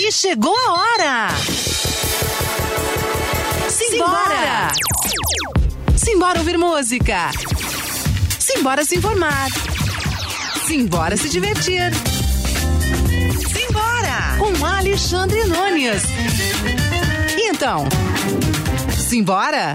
[0.00, 1.28] E chegou a hora!
[3.68, 4.68] Simbora!
[5.96, 7.32] Simbora ouvir música!
[8.38, 9.48] Simbora se informar!
[10.64, 11.90] Simbora se divertir!
[13.52, 14.36] Simbora!
[14.38, 16.04] Com Alexandre Nunes!
[17.36, 17.84] E então,
[18.96, 19.74] simbora?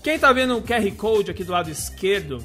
[0.03, 2.43] Quem tá vendo o QR Code aqui do lado esquerdo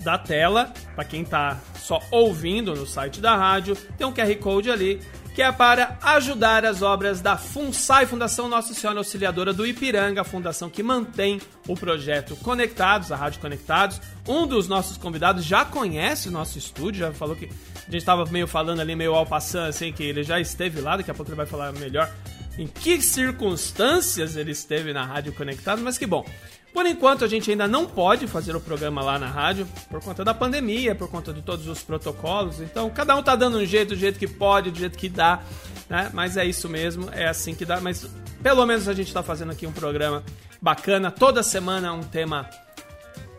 [0.00, 4.70] da tela, para quem tá só ouvindo no site da rádio, tem um QR Code
[4.70, 5.00] ali
[5.34, 10.24] que é para ajudar as obras da FUNSAI, Fundação Nossa Senhora Auxiliadora do Ipiranga, a
[10.24, 14.00] fundação que mantém o projeto Conectados, a Rádio Conectados.
[14.28, 18.26] Um dos nossos convidados já conhece o nosso estúdio, já falou que a gente estava
[18.26, 21.30] meio falando ali, meio ao passando, assim, que ele já esteve lá, daqui a pouco
[21.30, 22.10] ele vai falar melhor
[22.58, 26.26] em que circunstâncias ele esteve na Rádio Conectados, mas que bom.
[26.72, 30.24] Por enquanto, a gente ainda não pode fazer o programa lá na rádio por conta
[30.24, 32.60] da pandemia, por conta de todos os protocolos.
[32.60, 35.40] Então, cada um tá dando um jeito, do jeito que pode, do jeito que dá,
[35.88, 36.10] né?
[36.14, 37.80] Mas é isso mesmo, é assim que dá.
[37.80, 38.08] Mas
[38.42, 40.24] pelo menos a gente tá fazendo aqui um programa
[40.60, 41.10] bacana.
[41.10, 42.48] Toda semana um tema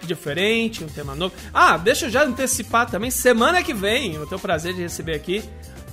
[0.03, 1.33] diferente, um tema novo.
[1.53, 3.09] Ah, deixa eu já antecipar também.
[3.09, 5.43] Semana que vem, eu tenho o prazer de receber aqui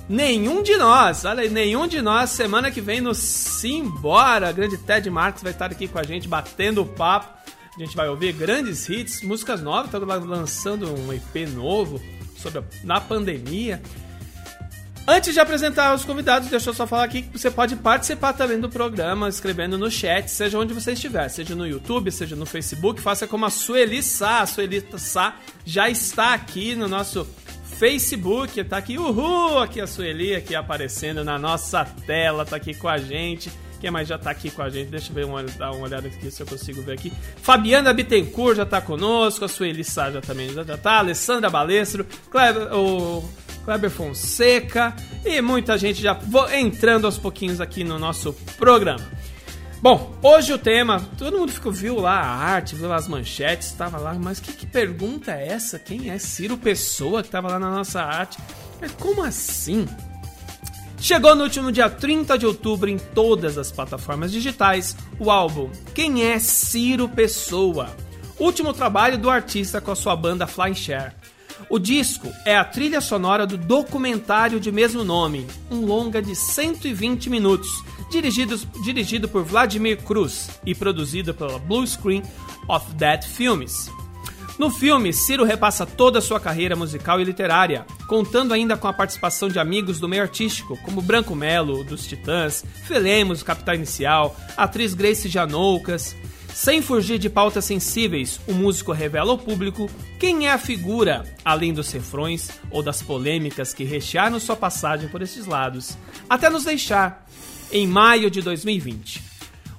[0.07, 5.09] nenhum de nós, olha aí, nenhum de nós, semana que vem no Simbora, grande Ted
[5.09, 7.39] Marques vai estar aqui com a gente, batendo papo.
[7.75, 12.01] A gente vai ouvir grandes hits, músicas novas, tá lançando um EP novo
[12.35, 13.81] sobre a, na pandemia.
[15.07, 18.59] Antes de apresentar os convidados, deixa eu só falar aqui que você pode participar também
[18.59, 23.01] do programa, escrevendo no chat, seja onde você estiver, seja no YouTube, seja no Facebook,
[23.01, 24.41] faça como a Sueli Sá.
[24.41, 25.35] A Sueli Sá
[25.65, 27.27] já está aqui no nosso
[27.81, 32.87] Facebook, tá aqui, uhul, aqui a Sueli aqui aparecendo na nossa tela, tá aqui com
[32.87, 33.51] a gente.
[33.79, 34.89] Quem mais já tá aqui com a gente?
[34.89, 37.11] Deixa eu ver uma, dar uma olhada aqui se eu consigo ver aqui.
[37.41, 42.05] Fabiana Bittencourt já tá conosco, a Sueli Sá já também já, já tá, Alessandra Balestro,
[42.29, 43.27] Kleber, o
[43.65, 46.15] Kleber Fonseca e muita gente já
[46.53, 49.09] entrando aos pouquinhos aqui no nosso programa.
[49.81, 53.69] Bom, hoje o tema, todo mundo ficou, viu lá a arte, viu lá as manchetes,
[53.69, 55.79] estava lá, mas que, que, pergunta é essa?
[55.79, 58.37] Quem é Ciro Pessoa que estava lá na nossa arte?
[58.79, 59.87] Mas como assim?
[60.99, 66.25] Chegou no último dia 30 de outubro em todas as plataformas digitais o álbum Quem
[66.25, 67.89] é Ciro Pessoa?
[68.37, 71.13] Último trabalho do artista com a sua banda Fly Share.
[71.69, 77.29] O disco é a trilha sonora do documentário de mesmo nome, um longa de 120
[77.29, 77.69] minutos,
[78.11, 82.21] dirigido, dirigido por Vladimir Cruz e produzido pela Blue Screen
[82.67, 83.89] of Dead Films.
[84.59, 88.93] No filme, Ciro repassa toda a sua carreira musical e literária, contando ainda com a
[88.93, 94.93] participação de amigos do meio artístico, como Branco Melo, dos Titãs, Felemos, Capital Inicial, atriz
[94.93, 96.15] Grace Janoucas.
[96.53, 101.73] Sem fugir de pautas sensíveis, o músico revela ao público quem é a figura, além
[101.73, 105.97] dos refrões ou das polêmicas que rechearam sua passagem por esses lados,
[106.29, 107.20] até nos deixar
[107.71, 109.31] em maio de 2020.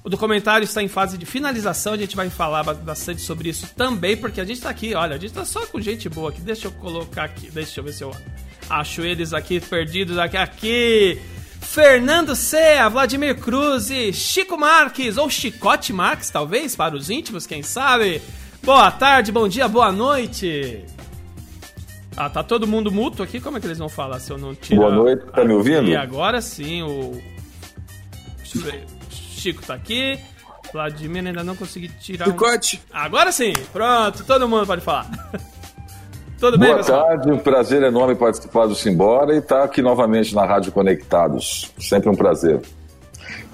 [0.03, 4.17] O documentário está em fase de finalização, a gente vai falar bastante sobre isso também,
[4.17, 6.41] porque a gente está aqui, olha, a gente está só com gente boa aqui.
[6.41, 8.11] Deixa eu colocar aqui, deixa eu ver se eu
[8.69, 10.35] acho eles aqui perdidos aqui.
[10.35, 11.21] aqui.
[11.61, 17.63] Fernando Cea, Vladimir Cruz e Chico Marques, ou Chicote Marques, talvez, para os íntimos, quem
[17.63, 18.21] sabe.
[18.61, 20.83] Boa tarde, bom dia, boa noite.
[22.17, 23.39] Ah, tá todo mundo mútuo aqui?
[23.39, 24.81] Como é que eles vão falar se eu não tirar?
[24.81, 25.87] Boa noite, tá me ouvindo?
[25.87, 27.19] E agora sim, o
[29.09, 30.19] Chico tá aqui.
[30.71, 32.81] Vladimir ainda não consegui tirar Chicote.
[32.91, 32.97] Um...
[32.97, 35.09] Agora sim, pronto, todo mundo pode falar.
[36.39, 37.07] Tudo bem, Boa pessoal?
[37.07, 41.71] tarde, um prazer enorme participar do Simbora e estar aqui novamente na Rádio Conectados.
[41.79, 42.61] Sempre um prazer.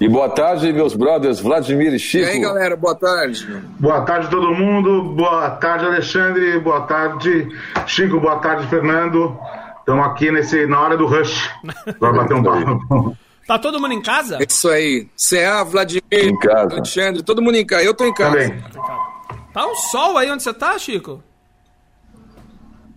[0.00, 2.24] E boa tarde, meus brothers Vladimir e Chico.
[2.24, 3.46] E aí, galera, boa tarde.
[3.78, 5.14] Boa tarde, todo mundo.
[5.14, 6.58] Boa tarde, Alexandre.
[6.58, 7.48] Boa tarde,
[7.86, 8.18] Chico.
[8.18, 9.38] Boa tarde, Fernando.
[9.78, 11.48] Estamos aqui nesse, na hora do rush.
[12.00, 13.16] Vai bater um papo.
[13.50, 14.38] Tá todo mundo em casa?
[14.40, 15.08] É isso aí.
[15.16, 16.72] CA, Vladimir, Em casa.
[16.76, 17.82] Alexandre, todo mundo em casa.
[17.82, 18.36] Eu tô em casa.
[18.36, 18.62] Também.
[19.52, 21.20] Tá um sol aí onde você tá, Chico?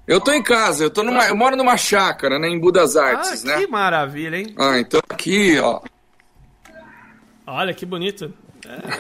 [0.08, 3.44] Eu tô em casa, eu, tô numa, eu moro numa chácara, né, em Budas Artes,
[3.44, 3.68] ah, que né?
[3.68, 4.54] maravilha, hein?
[4.60, 5.82] Ah, então aqui, ó.
[7.48, 8.32] Olha que bonito.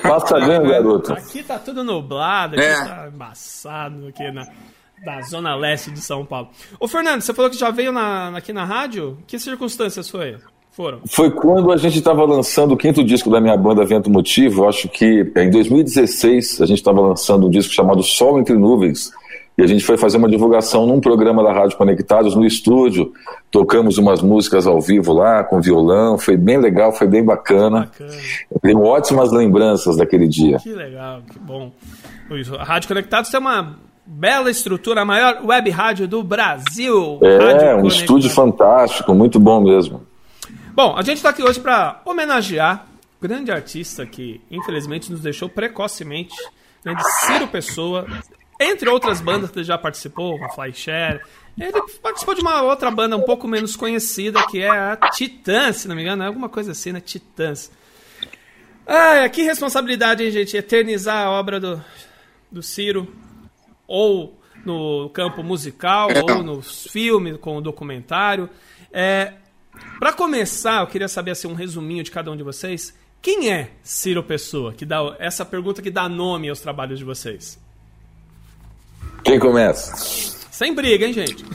[0.02, 1.14] Passa bem, garoto.
[1.14, 2.84] Aqui tá tudo nublado, aqui É.
[2.84, 4.48] tá embaçado aqui na
[5.06, 6.50] da zona leste de São Paulo.
[6.80, 9.22] Ô Fernando, você falou que já veio na, aqui na rádio?
[9.28, 10.40] Que circunstâncias foi?
[10.74, 11.02] Foram?
[11.08, 14.68] Foi quando a gente estava lançando o quinto disco da minha banda Vento Motivo.
[14.68, 19.12] Acho que em 2016 a gente estava lançando um disco chamado Sol Entre Nuvens.
[19.56, 23.14] E a gente foi fazer uma divulgação num programa da Rádio Conectados no estúdio.
[23.52, 26.18] Tocamos umas músicas ao vivo lá, com violão.
[26.18, 27.82] Foi bem legal, foi bem bacana.
[27.82, 28.12] Bacana.
[28.64, 30.58] Tenho ótimas lembranças daquele dia.
[30.58, 31.72] Que legal, que bom.
[32.58, 37.20] A Rádio Conectados tem uma bela estrutura, a maior web rádio do Brasil.
[37.22, 40.02] É, um estúdio fantástico, muito bom mesmo.
[40.76, 42.88] Bom, a gente está aqui hoje para homenagear
[43.22, 46.36] grande artista que infelizmente nos deixou precocemente,
[46.84, 48.08] grande Ciro Pessoa,
[48.60, 51.22] entre outras bandas que ele já participou, a Flyshare.
[51.56, 51.72] Ele
[52.02, 55.96] participou de uma outra banda um pouco menos conhecida, que é a Titãs, se não
[55.96, 57.00] me engano, é alguma coisa assim, né?
[57.00, 57.72] Titãs.
[58.88, 60.58] Ah, que responsabilidade, hein, gente?
[60.58, 61.86] Eternizar a obra do,
[62.52, 63.14] do Ciro,
[63.88, 68.50] ou no campo musical, ou nos filmes, com o documentário.
[68.92, 69.34] É,
[70.00, 72.94] para começar, eu queria saber assim, um resuminho de cada um de vocês.
[73.22, 74.74] Quem é Ciro Pessoa?
[74.74, 77.58] Que dá essa pergunta que dá nome aos trabalhos de vocês.
[79.24, 79.96] Quem começa?
[80.52, 81.46] Sem briga, hein, gente?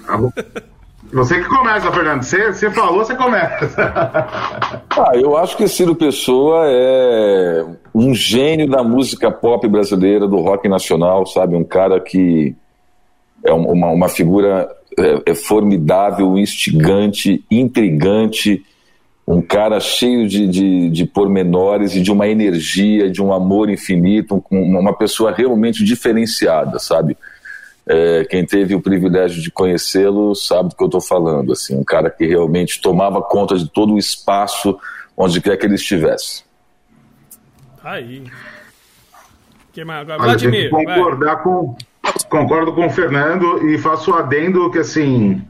[1.12, 2.22] Você que começa, Fernando.
[2.22, 3.68] Você, você falou, você começa.
[5.00, 7.64] Ah, eu acho que Ciro Pessoa é
[7.94, 11.54] um gênio da música pop brasileira, do rock nacional, sabe?
[11.54, 12.52] Um cara que
[13.44, 18.64] é um- uma, uma figura é, é formidável, instigante, intrigante,
[19.26, 24.42] um cara cheio de, de, de pormenores e de uma energia, de um amor infinito,
[24.50, 27.16] um- uma pessoa realmente diferenciada, sabe?
[27.86, 31.52] É, quem teve o privilégio de conhecê-lo sabe do que eu estou falando.
[31.52, 34.78] Assim, um cara que realmente tomava conta de todo o espaço
[35.16, 36.42] onde quer que ele estivesse.
[37.82, 38.24] Aí.
[39.72, 40.02] Quem mais?
[40.08, 40.84] Agora, que Vladimir, vai.
[40.84, 41.76] concordar com,
[42.28, 45.42] concordo com o Fernando e faço adendo que, assim,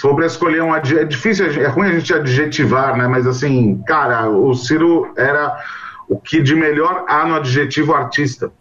[0.00, 3.06] para escolher um adjetivo, é difícil, é ruim a gente adjetivar, né?
[3.06, 5.56] Mas, assim, cara, o Ciro era
[6.08, 8.52] o que de melhor há no adjetivo artista.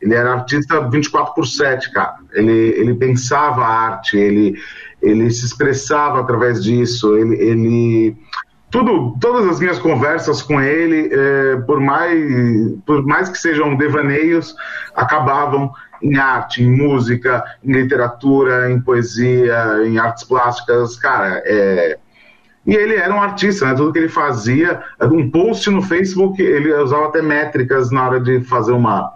[0.00, 2.16] Ele era artista 24 por 7, cara.
[2.32, 4.56] Ele, ele pensava a arte, ele,
[5.02, 8.16] ele se expressava através disso, ele, ele
[8.70, 12.22] tudo, todas as minhas conversas com ele, eh, por, mais,
[12.84, 14.54] por mais que sejam devaneios,
[14.94, 15.72] acabavam
[16.02, 20.96] em arte, em música, em literatura, em poesia, em artes plásticas.
[20.96, 21.98] Cara, é,
[22.66, 23.74] e ele era um artista, né?
[23.74, 28.42] Tudo que ele fazia, um post no Facebook, ele usava até métricas na hora de
[28.42, 29.14] fazer uma,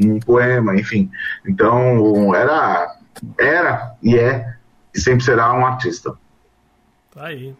[0.00, 1.10] um poema, enfim.
[1.46, 2.96] Então, era,
[3.38, 4.54] era e é,
[4.94, 6.14] e sempre será um artista.
[7.12, 7.54] Tá aí.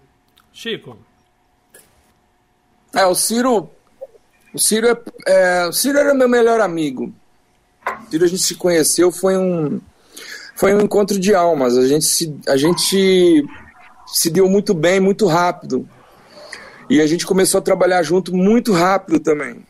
[0.52, 0.96] Chico.
[2.94, 3.70] É, o Ciro.
[4.54, 7.12] O Ciro, é, é, o Ciro era meu melhor amigo.
[8.20, 9.80] A gente se conheceu, foi um.
[10.54, 11.76] Foi um encontro de almas.
[11.76, 13.44] A gente se, a gente
[14.06, 15.88] se deu muito bem, muito rápido.
[16.88, 19.64] E a gente começou a trabalhar junto muito rápido também.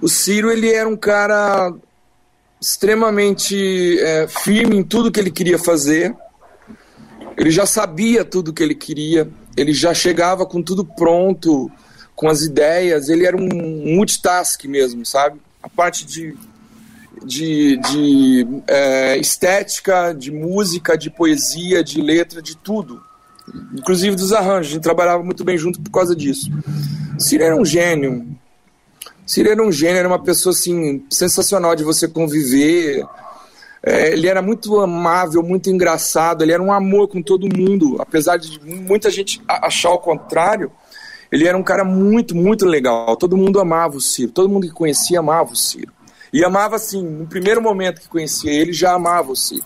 [0.00, 1.74] O Ciro, ele era um cara
[2.60, 6.14] extremamente é, firme em tudo que ele queria fazer.
[7.36, 9.28] Ele já sabia tudo que ele queria.
[9.56, 11.70] Ele já chegava com tudo pronto,
[12.14, 13.08] com as ideias.
[13.08, 13.48] Ele era um
[13.94, 15.40] multitask mesmo, sabe?
[15.62, 16.36] A parte de,
[17.24, 23.02] de, de é, estética, de música, de poesia, de letra, de tudo.
[23.74, 24.72] Inclusive dos arranjos.
[24.72, 26.50] A gente trabalhava muito bem junto por causa disso.
[27.18, 28.26] Ciro era um gênio.
[29.26, 33.04] Ciro era um gênio, era uma pessoa assim, sensacional de você conviver.
[33.82, 38.36] É, ele era muito amável, muito engraçado, ele era um amor com todo mundo, apesar
[38.36, 40.70] de muita gente achar o contrário.
[41.32, 43.16] Ele era um cara muito, muito legal.
[43.16, 45.92] Todo mundo amava o Ciro, todo mundo que conhecia amava o Ciro.
[46.32, 49.64] E amava assim, no primeiro momento que conhecia ele, já amava Ciro.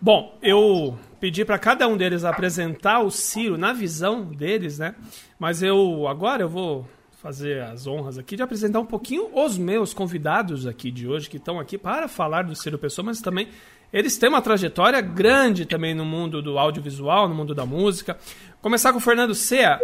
[0.00, 4.94] Bom, eu pedi para cada um deles apresentar o Ciro na visão deles, né?
[5.38, 9.94] Mas eu agora eu vou fazer as honras aqui de apresentar um pouquinho os meus
[9.94, 13.48] convidados aqui de hoje, que estão aqui para falar do Ciro Pessoa, mas também
[13.94, 18.18] eles têm uma trajetória grande também no mundo do audiovisual, no mundo da música.
[18.60, 19.80] Começar com o Fernando Cea,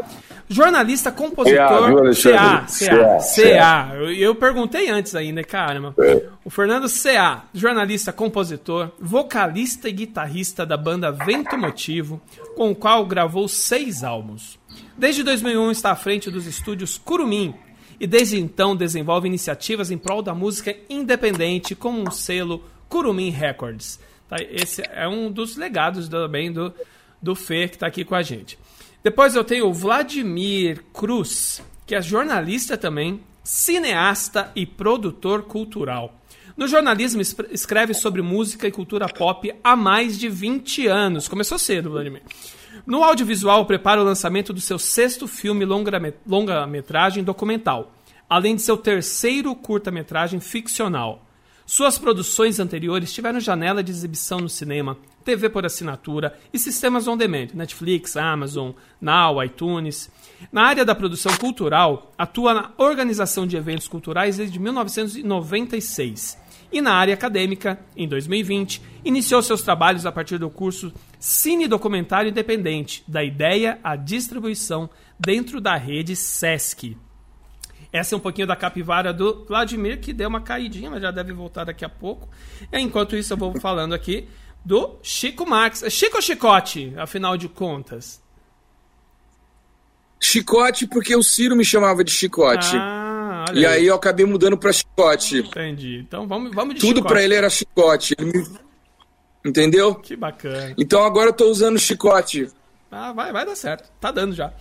[0.48, 2.12] jornalista, compositor.
[2.12, 3.92] Cea, Cea, Cea.
[4.18, 5.94] Eu, perguntei antes ainda, caramba.
[6.00, 6.26] É.
[6.44, 12.20] O Fernando Cea, jornalista, compositor, vocalista e guitarrista da banda Vento Motivo,
[12.56, 14.58] com o qual gravou seis álbuns.
[14.98, 17.54] Desde 2001 está à frente dos estúdios Curumim
[18.00, 23.98] e desde então desenvolve iniciativas em prol da música independente com um selo Curumim Records.
[24.28, 24.36] Tá?
[24.50, 26.74] Esse é um dos legados também do,
[27.22, 28.58] do Fê que está aqui com a gente.
[29.02, 36.14] Depois eu tenho o Vladimir Cruz, que é jornalista também, cineasta e produtor cultural.
[36.56, 41.26] No jornalismo, escreve sobre música e cultura pop há mais de 20 anos.
[41.26, 42.20] Começou cedo, Vladimir.
[42.84, 47.92] No audiovisual, prepara o lançamento do seu sexto filme longa-metragem documental,
[48.28, 51.24] além de seu terceiro curta-metragem ficcional.
[51.72, 57.50] Suas produções anteriores tiveram janela de exibição no cinema, TV por assinatura e sistemas on-demand,
[57.54, 60.10] Netflix, Amazon, Now, iTunes.
[60.50, 66.36] Na área da produção cultural, atua na organização de eventos culturais desde 1996.
[66.72, 72.30] E na área acadêmica, em 2020, iniciou seus trabalhos a partir do curso Cine Documentário
[72.30, 76.96] Independente, da ideia à distribuição dentro da rede SESC.
[77.92, 81.32] Essa é um pouquinho da capivara do Vladimir, que deu uma caidinha, mas já deve
[81.32, 82.28] voltar daqui a pouco.
[82.72, 84.28] Enquanto isso, eu vou falando aqui
[84.64, 85.82] do Chico Marx.
[85.82, 88.20] É Chico ou Chicote, afinal de contas?
[90.20, 92.76] Chicote, porque o Ciro me chamava de Chicote.
[92.76, 93.78] Ah, e aí.
[93.78, 95.38] aí eu acabei mudando para Chicote.
[95.38, 95.98] Entendi.
[96.06, 98.14] Então vamos, vamos de Tudo para ele era Chicote.
[98.20, 98.46] Me...
[99.44, 99.94] Entendeu?
[99.94, 100.74] Que bacana.
[100.76, 102.48] Então agora eu tô usando Chicote.
[102.90, 103.90] Ah, vai, vai dar certo.
[103.98, 104.52] Tá dando já.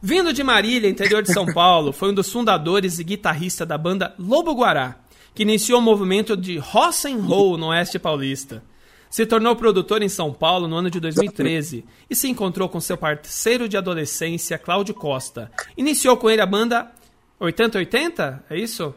[0.00, 4.14] Vindo de Marília, interior de São Paulo, foi um dos fundadores e guitarrista da banda
[4.18, 4.96] Lobo Guará,
[5.34, 8.62] que iniciou o movimento de rock and roll no oeste paulista.
[9.08, 12.96] Se tornou produtor em São Paulo no ano de 2013 e se encontrou com seu
[12.96, 15.50] parceiro de adolescência, Cláudio Costa.
[15.76, 16.90] Iniciou com ele a banda
[17.38, 18.94] 8080, é isso?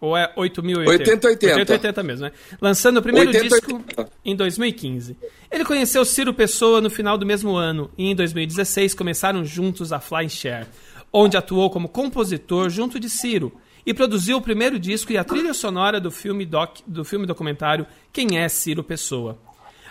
[0.00, 0.90] Ou é 8080?
[0.90, 1.54] 8080.
[1.56, 2.32] 8080 mesmo, né?
[2.60, 4.10] Lançando o primeiro 80, disco 80.
[4.24, 5.16] em 2015.
[5.50, 9.98] Ele conheceu Ciro Pessoa no final do mesmo ano e em 2016 começaram juntos a
[9.98, 10.66] Flying Share,
[11.12, 13.52] onde atuou como compositor junto de Ciro
[13.84, 17.86] e produziu o primeiro disco e a trilha sonora do filme, doc, do filme documentário
[18.12, 19.38] Quem é Ciro Pessoa.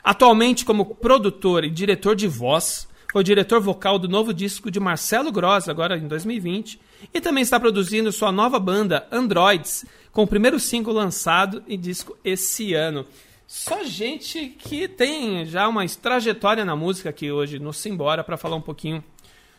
[0.04, 5.32] Atualmente como produtor e diretor de voz, foi diretor vocal do novo disco de Marcelo
[5.32, 6.80] Gross, agora em 2020,
[7.14, 9.86] e também está produzindo sua nova banda, Androids,
[10.18, 13.06] com o primeiro single lançado em disco esse ano.
[13.46, 18.56] Só gente que tem já uma trajetória na música aqui hoje no Simbora para falar
[18.56, 19.04] um pouquinho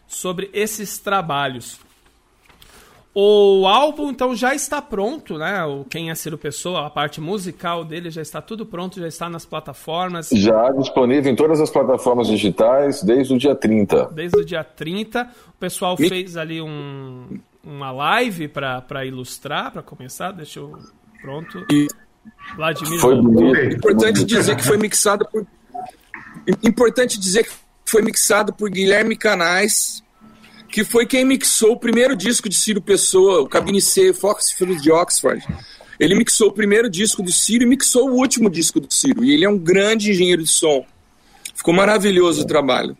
[0.09, 1.79] sobre esses trabalhos.
[3.15, 5.65] O álbum, então, já está pronto, né?
[5.65, 9.31] O Quem é Ciro Pessoa, a parte musical dele já está tudo pronto, já está
[9.31, 10.29] nas plataformas.
[10.33, 14.07] Já disponível em todas as plataformas digitais desde o dia 30.
[14.07, 15.23] Desde o dia 30.
[15.23, 16.09] O pessoal Me...
[16.09, 17.39] fez ali um,
[17.69, 20.33] uma live para ilustrar, para começar.
[20.33, 20.79] Deixa eu.
[21.21, 21.65] Pronto.
[21.71, 21.87] E...
[22.57, 23.01] Vladimir.
[23.01, 23.77] Foi bonito.
[23.77, 25.47] Importante dizer que foi mixado por.
[26.63, 27.53] Importante dizer que
[27.85, 30.03] foi mixado por Guilherme Canais
[30.71, 34.83] que foi quem mixou o primeiro disco de Ciro Pessoa, o Cabine C, Fox Filhos
[34.83, 35.45] de Oxford.
[35.99, 39.25] Ele mixou o primeiro disco do Ciro e mixou o último disco do Ciro.
[39.25, 40.85] E ele é um grande engenheiro de som.
[41.55, 42.97] Ficou maravilhoso o trabalho.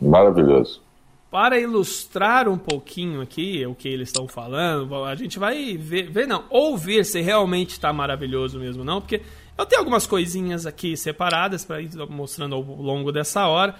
[0.00, 0.82] Maravilhoso.
[1.30, 6.26] Para ilustrar um pouquinho aqui o que eles estão falando, a gente vai ver, ver
[6.26, 9.22] não, ouvir se realmente está maravilhoso mesmo não, porque
[9.56, 13.76] eu tenho algumas coisinhas aqui separadas para ir mostrando ao longo dessa hora.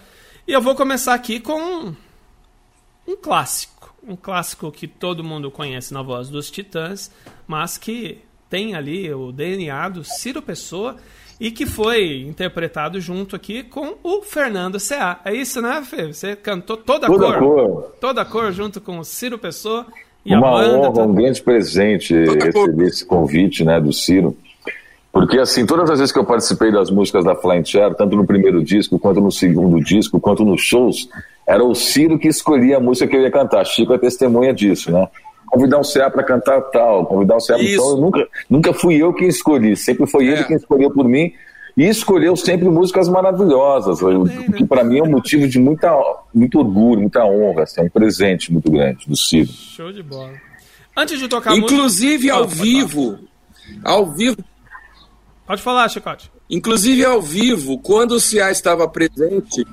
[0.46, 1.94] E eu vou começar aqui com
[3.06, 3.94] um clássico.
[4.06, 7.10] Um clássico que todo mundo conhece na voz dos Titãs,
[7.46, 10.96] mas que tem ali o DNA do Ciro Pessoa
[11.40, 15.20] e que foi interpretado junto aqui com o Fernando C.A.
[15.24, 16.12] É isso, né, Fê?
[16.12, 17.94] Você cantou toda a toda cor, cor.
[17.98, 19.86] Toda a cor junto com o Ciro Pessoa
[20.24, 20.78] e Uma a banda.
[20.78, 21.06] Honra, toda...
[21.06, 24.36] um grande presente receber esse convite né, do Ciro.
[25.10, 28.26] Porque, assim, todas as vezes que eu participei das músicas da Flying Chair, tanto no
[28.26, 31.08] primeiro disco, quanto no segundo disco, quanto nos shows,
[31.48, 33.64] era o Ciro que escolhia a música que eu ia cantar.
[33.64, 35.08] Chico é testemunha disso, né?
[35.50, 37.96] Convidar o CA para cantar tal, convidar o CA para tal.
[37.96, 40.32] Nunca, nunca fui eu quem escolhi, sempre foi é.
[40.32, 41.32] ele quem escolheu por mim.
[41.76, 45.90] E escolheu sempre músicas maravilhosas, o que para mim é um motivo de muita,
[46.34, 49.48] muito orgulho, muita honra, assim, é um presente muito grande do Ciro.
[49.48, 50.32] Show de bola.
[50.96, 52.34] Antes de tocar Inclusive música...
[52.34, 53.18] ao vivo,
[53.84, 54.36] ao vivo
[55.50, 56.30] Pode falar, Chicote.
[56.48, 59.66] Inclusive ao vivo, quando o CA estava presente,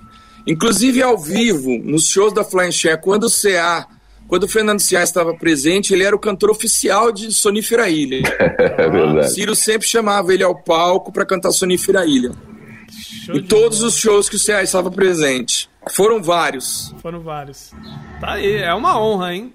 [0.48, 3.86] inclusive ao vivo, nos shows da Flying Share, quando o CA
[4.28, 8.22] quando o Fernando Ciá estava presente, ele era o cantor oficial de Sonífera Ilha.
[8.78, 9.32] É verdade.
[9.32, 12.32] Ciro sempre chamava ele ao palco para cantar Sonífera Ilha.
[13.26, 15.70] Show E todos os shows que o Ciá estava presente.
[15.92, 16.94] Foram vários.
[17.02, 17.72] Foram vários.
[18.20, 19.54] Tá aí, é uma honra, hein?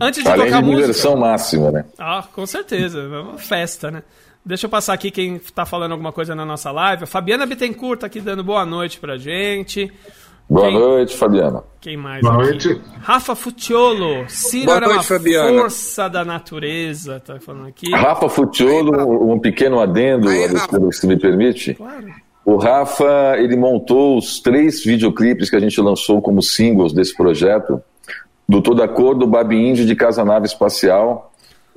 [0.00, 0.80] Antes de Além tocar de música.
[0.86, 1.84] diversão máxima, né?
[1.98, 3.00] Ah, com certeza.
[3.00, 4.02] É uma festa, né?
[4.44, 7.04] Deixa eu passar aqui quem tá falando alguma coisa na nossa live.
[7.04, 9.92] A Fabiana Bittencourt tá aqui dando boa noite pra gente.
[10.50, 11.62] Boa Quem- noite, Fabiana.
[11.80, 12.42] Quem mais Boa aqui?
[12.42, 12.80] noite.
[13.00, 14.24] Rafa Futiolo.
[14.28, 15.58] Ciro Boa era noite, uma Fabiana.
[15.60, 17.88] força da natureza, tá falando aqui.
[17.92, 20.48] Rafa Futiolo, um pequeno adendo, Aí,
[20.92, 21.74] se me permite.
[21.74, 22.08] Claro.
[22.44, 27.80] O Rafa, ele montou os três videoclipes que a gente lançou como singles desse projeto,
[28.48, 31.32] do Toda Cor, do Babi Índio de Casanave Espacial,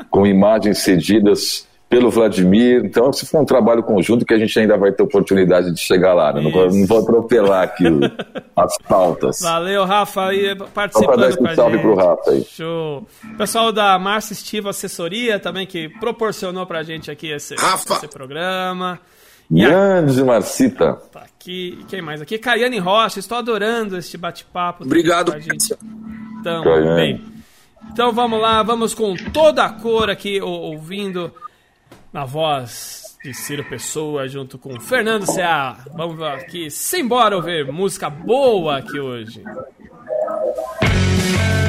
[0.09, 2.83] com imagens cedidas pelo Vladimir.
[2.83, 6.13] Então, esse foi um trabalho conjunto que a gente ainda vai ter oportunidade de chegar
[6.13, 6.33] lá.
[6.33, 6.41] né?
[6.41, 7.99] Não, não vou atropelar aqui o-
[8.55, 9.39] as pautas.
[9.41, 11.81] Valeu, Rafa, aí Só para participando dar a esse salve gente.
[11.83, 12.43] pro Rafa aí.
[12.45, 13.07] Show.
[13.37, 17.93] Pessoal da Márcia Estiva Assessoria também, que proporcionou pra gente aqui esse, Rafa.
[17.95, 18.99] esse programa.
[19.51, 20.93] E a- Grande Marcita.
[21.11, 21.77] tá aqui.
[21.81, 22.37] E quem mais aqui?
[22.39, 24.83] Caiane Rocha, estou adorando este bate-papo.
[24.83, 25.31] Obrigado.
[25.33, 25.75] a gente
[26.39, 26.95] Então, Caiane.
[26.95, 27.21] bem.
[27.91, 31.31] Então vamos lá, vamos com toda a cor aqui, ou- ouvindo
[32.13, 35.83] na voz de Ciro Pessoa junto com Fernando Ceará.
[35.93, 39.43] Vamos aqui, simbora ouvir música boa aqui hoje.
[41.59, 41.62] O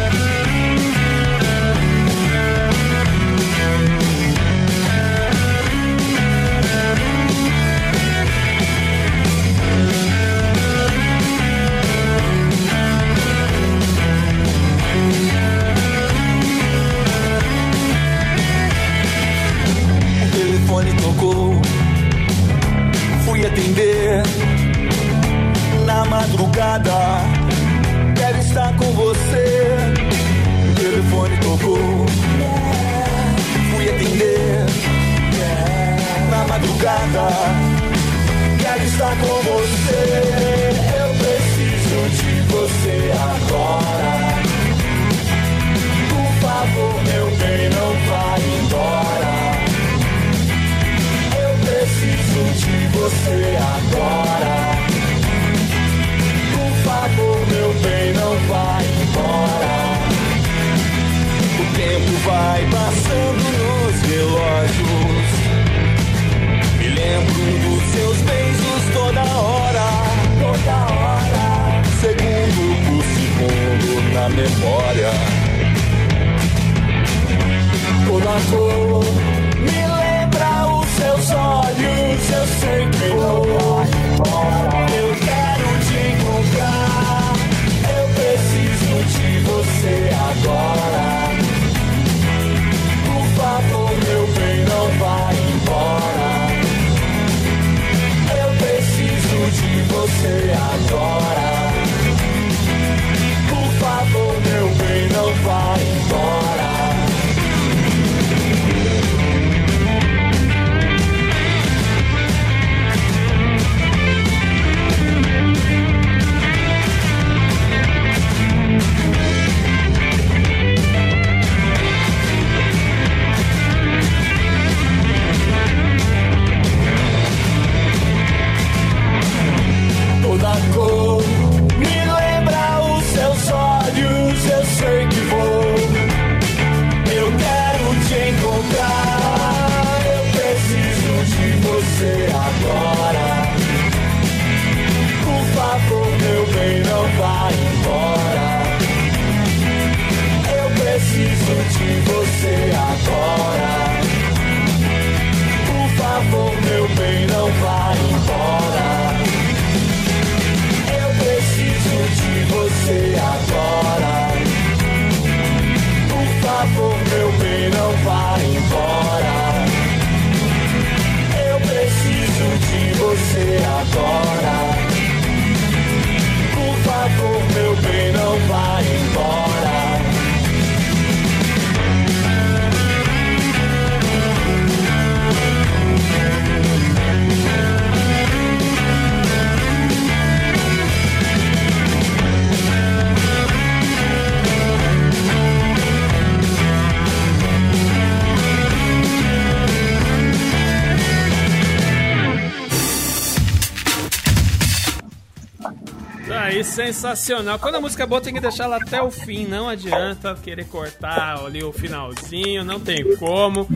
[207.05, 207.59] sensacional.
[207.59, 209.47] Quando a música é boa, tem que deixar ela até o fim.
[209.47, 213.69] Não adianta querer cortar ali o finalzinho, não tem como.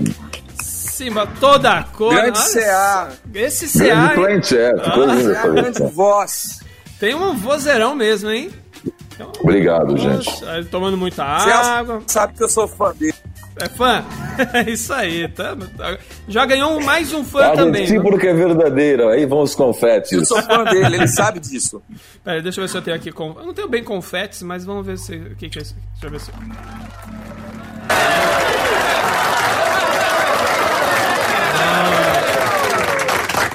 [0.63, 2.13] Simba, toda a cor.
[2.15, 3.13] Grande CA.
[3.35, 4.11] Esse CA.
[4.15, 4.77] Plant, é.
[4.83, 6.61] Ficou Ah, lindo É essa a grande voz.
[6.99, 8.51] Tem um vozeirão mesmo, hein?
[9.41, 10.27] Obrigado, gente.
[10.31, 12.03] Nossa, ele tomando muita Você água.
[12.07, 13.15] sabe que eu sou fã dele.
[13.61, 14.05] É fã?
[14.55, 15.29] É isso aí.
[15.29, 15.57] Tá.
[16.29, 17.85] Já ganhou mais um fã A também.
[17.87, 18.01] viu?
[18.03, 19.11] recíproca é verdadeira.
[19.11, 20.29] Aí vão os Eu confetes.
[20.29, 21.83] sou fã dele, ele sabe disso.
[22.25, 23.11] Pera, deixa eu ver se eu tenho aqui.
[23.13, 23.35] Com...
[23.39, 25.17] Eu não tenho bem confetes, mas vamos ver se.
[25.17, 25.75] O que, que é isso?
[26.01, 26.31] Deixa eu ver se.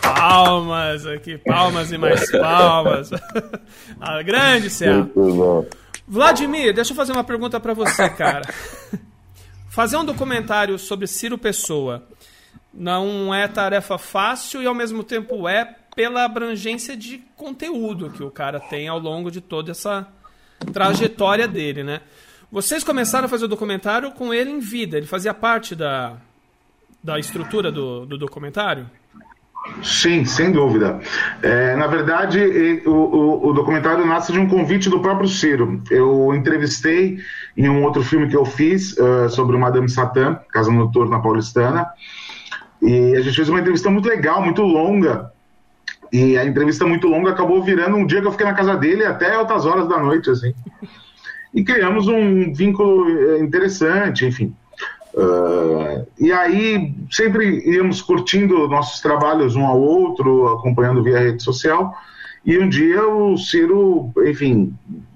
[0.06, 3.10] Ah, Palmas aqui, palmas e mais palmas.
[4.00, 5.10] A grande Céu.
[5.16, 5.66] Muito bom.
[6.08, 8.42] Vladimir, deixa eu fazer uma pergunta pra você, cara.
[9.74, 12.04] Fazer um documentário sobre Ciro Pessoa
[12.74, 18.30] não é tarefa fácil e ao mesmo tempo é pela abrangência de conteúdo que o
[18.32, 20.08] cara tem ao longo de toda essa
[20.72, 22.02] trajetória dele, né?
[22.52, 26.18] Vocês começaram a fazer o documentário com ele em vida, ele fazia parte da,
[27.04, 28.88] da estrutura do, do documentário?
[29.82, 31.00] Sim, sem dúvida.
[31.42, 32.40] É, na verdade,
[32.86, 35.82] o, o- o documentário nasce de um convite do próprio Ciro.
[35.90, 37.18] Eu entrevistei
[37.56, 41.88] em um outro filme que eu fiz eh, sobre Madame Satã, Casa Noturna Paulistana,
[42.82, 45.32] e a gente fez uma entrevista muito legal, muito longa.
[46.12, 49.06] E a entrevista muito longa acabou virando um dia que eu fiquei na casa dele
[49.06, 50.54] até altas horas da noite, assim.
[51.54, 54.54] E criamos um vínculo eh, interessante, enfim.
[55.14, 61.96] Uh, e aí sempre íamos curtindo nossos trabalhos um ao outro, acompanhando via rede social.
[62.44, 64.74] E um dia o Ciro, enfim,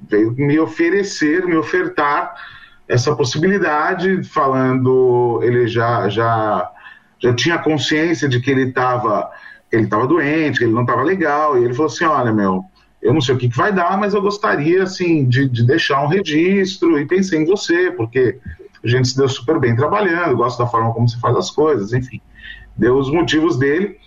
[0.09, 2.35] veio me oferecer, me ofertar
[2.87, 6.71] essa possibilidade, falando, ele já já
[7.19, 9.29] já tinha consciência de que ele estava
[9.71, 12.63] ele estava doente, que ele não estava legal, e ele falou assim, olha meu,
[13.01, 16.03] eu não sei o que, que vai dar, mas eu gostaria assim de, de deixar
[16.03, 18.39] um registro e pensei em você, porque
[18.83, 21.93] a gente se deu super bem trabalhando, gosto da forma como se faz as coisas,
[21.93, 22.21] enfim.
[22.77, 23.97] Deu os motivos dele.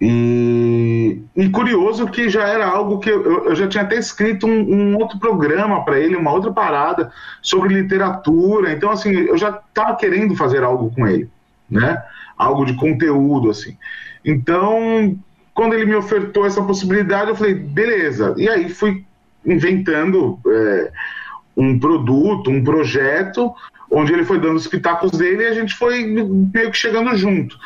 [0.00, 4.92] E, e curioso que já era algo que eu, eu já tinha até escrito um,
[4.92, 8.72] um outro programa para ele, uma outra parada sobre literatura.
[8.72, 11.30] Então, assim, eu já estava querendo fazer algo com ele,
[11.70, 12.02] né?
[12.36, 13.76] Algo de conteúdo, assim.
[14.24, 15.18] Então,
[15.54, 18.34] quando ele me ofertou essa possibilidade, eu falei, beleza.
[18.36, 19.02] E aí fui
[19.46, 20.92] inventando é,
[21.56, 23.54] um produto, um projeto,
[23.90, 27.56] onde ele foi dando os pitacos dele e a gente foi meio que chegando junto.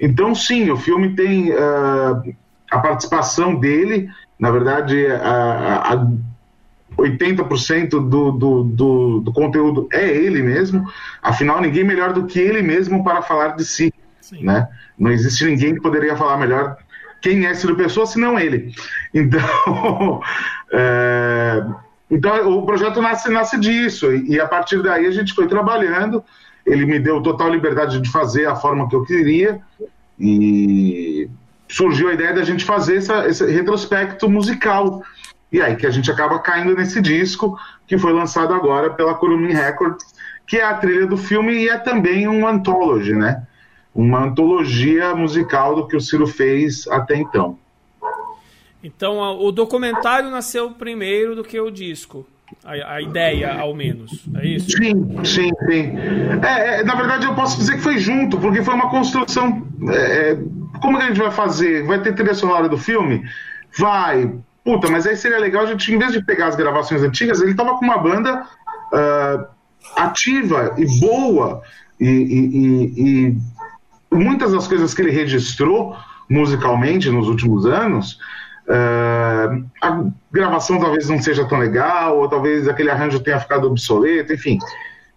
[0.00, 2.34] Então, sim, o filme tem uh,
[2.70, 4.08] a participação dele,
[4.38, 6.06] na verdade, a, a
[6.96, 10.90] 80% do, do, do, do, conteúdo é ele mesmo,
[11.22, 13.92] afinal, ninguém melhor do que ele mesmo para falar de si.
[14.40, 14.68] Né?
[14.98, 16.76] Não existe ninguém que poderia falar melhor
[17.20, 18.72] quem é Ciro Pessoa senão ele.
[19.12, 20.20] Então,
[20.72, 21.64] é,
[22.08, 26.24] então o projeto nasce, nasce disso, e, e a partir daí a gente foi trabalhando.
[26.70, 29.60] Ele me deu total liberdade de fazer a forma que eu queria,
[30.18, 31.28] e
[31.68, 35.02] surgiu a ideia da gente fazer essa, esse retrospecto musical.
[35.50, 39.52] E aí que a gente acaba caindo nesse disco que foi lançado agora pela Curumim
[39.52, 40.04] Records,
[40.46, 43.46] que é a trilha do filme e é também um anthology, né?
[43.92, 47.58] Uma antologia musical do que o Ciro fez até então.
[48.82, 52.26] Então o documentário nasceu primeiro do que o disco.
[52.64, 54.26] A, a ideia, ao menos.
[54.36, 54.70] É isso?
[54.70, 55.96] Sim, sim, sim.
[56.42, 59.66] É, é, na verdade, eu posso dizer que foi junto, porque foi uma construção.
[59.90, 60.36] É,
[60.80, 61.86] como que a gente vai fazer?
[61.86, 63.22] Vai ter trilha sonora do filme?
[63.78, 64.32] Vai.
[64.64, 67.54] Puta, mas aí seria legal a gente, em vez de pegar as gravações antigas, ele
[67.54, 68.46] tava com uma banda
[68.92, 69.46] uh,
[69.96, 71.62] ativa e boa.
[71.98, 73.36] E, e, e,
[74.12, 75.96] e, muitas das coisas que ele registrou
[76.28, 78.18] musicalmente nos últimos anos.
[78.70, 84.32] Uh, a gravação talvez não seja tão legal, ou talvez aquele arranjo tenha ficado obsoleto,
[84.32, 84.58] enfim.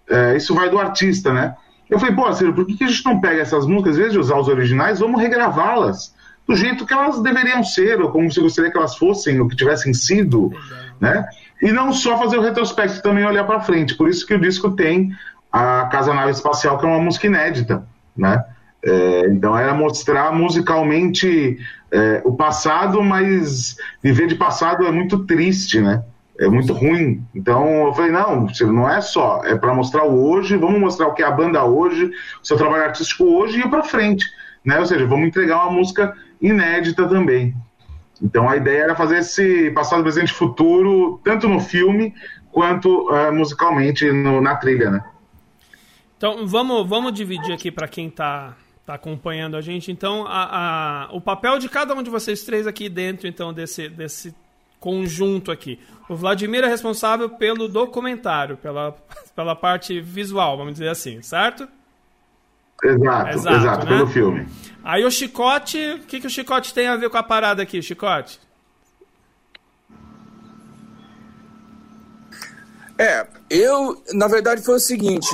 [0.09, 1.55] Uh, isso vai do artista, né?
[1.87, 4.13] Eu falei, pô, Ciro, por que, que a gente não pega essas músicas, em vez
[4.13, 6.15] de usar os originais, vamos regravá-las
[6.47, 9.55] do jeito que elas deveriam ser, ou como se gostaria que elas fossem, ou que
[9.55, 10.51] tivessem sido,
[10.99, 11.23] né?
[11.61, 13.95] E não só fazer o retrospecto, também olhar para frente.
[13.95, 15.15] Por isso que o disco tem
[15.51, 17.85] a Casa Nave Espacial, que é uma música inédita,
[18.17, 18.43] né?
[18.83, 21.57] É, então era mostrar musicalmente
[21.89, 26.03] é, o passado, mas viver de passado é muito triste, né?
[26.37, 27.23] É muito ruim.
[27.33, 31.13] Então eu falei, não, não é só, é para mostrar o hoje, vamos mostrar o
[31.13, 34.25] que é a banda hoje, o seu trabalho artístico hoje e para frente,
[34.65, 34.79] né?
[34.79, 37.55] Ou seja, vamos entregar uma música inédita também.
[38.21, 42.13] Então a ideia era fazer esse passado, presente e futuro, tanto no filme
[42.51, 45.03] quanto uh, musicalmente no, na trilha, né?
[46.17, 49.91] Então vamos, vamos dividir aqui para quem está tá acompanhando a gente.
[49.91, 53.89] Então, a, a, o papel de cada um de vocês três aqui dentro então desse,
[53.89, 54.35] desse
[54.79, 55.79] conjunto aqui.
[56.09, 58.95] O Vladimir é responsável pelo documentário, pela,
[59.35, 61.67] pela parte visual, vamos dizer assim, certo?
[62.83, 63.91] Exato, exato, exato né?
[63.91, 64.47] pelo filme.
[64.83, 67.81] Aí o Chicote, o que, que o Chicote tem a ver com a parada aqui,
[67.81, 68.41] Chicote?
[72.97, 75.33] É, eu, na verdade, foi o seguinte: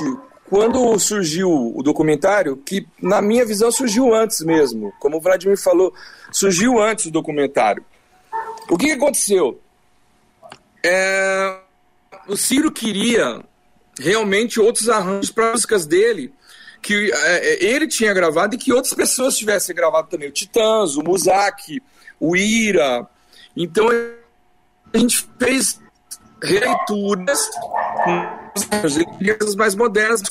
[0.50, 5.94] quando surgiu o documentário, que na minha visão surgiu antes mesmo, como o Vladimir falou,
[6.32, 7.84] surgiu antes do documentário.
[8.68, 9.60] O que, que aconteceu?
[10.84, 11.56] É,
[12.26, 13.40] o Ciro queria
[13.96, 16.34] realmente outros arranjos para músicas dele
[16.82, 20.30] que é, é, ele tinha gravado e que outras pessoas tivessem gravado também.
[20.30, 21.80] O Titãs, o Muzak,
[22.18, 23.06] o Ira.
[23.56, 25.80] Então a gente fez
[26.42, 27.50] releituras
[29.38, 30.22] com as mais modernas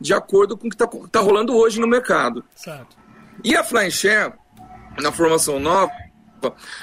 [0.00, 2.44] de acordo com o que está tá rolando hoje no mercado.
[2.54, 2.96] Certo.
[3.42, 4.32] E a Flying Share,
[5.00, 5.92] na formação nova,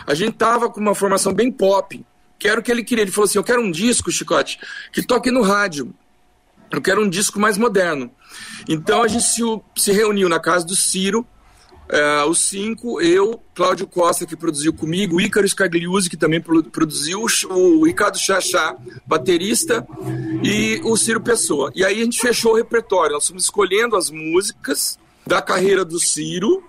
[0.06, 2.06] a gente tava com uma formação bem pop,
[2.38, 3.04] que era o que ele queria.
[3.04, 4.60] Ele falou assim: Eu quero um disco, Chicote,
[4.92, 5.94] que toque no rádio.
[6.72, 8.12] Eu quero um disco mais moderno.
[8.68, 9.42] Então a gente se,
[9.78, 11.26] se reuniu na casa do Ciro,
[11.90, 17.86] é, os cinco, eu, Cláudio Costa, que produziu comigo, Ícaro Scagliuzzi, que também produziu, o
[17.86, 19.86] Ricardo Chachá, baterista,
[20.44, 21.72] e o Ciro Pessoa.
[21.76, 26.00] E aí a gente fechou o repertório, nós fomos escolhendo as músicas da carreira do
[26.00, 26.64] Ciro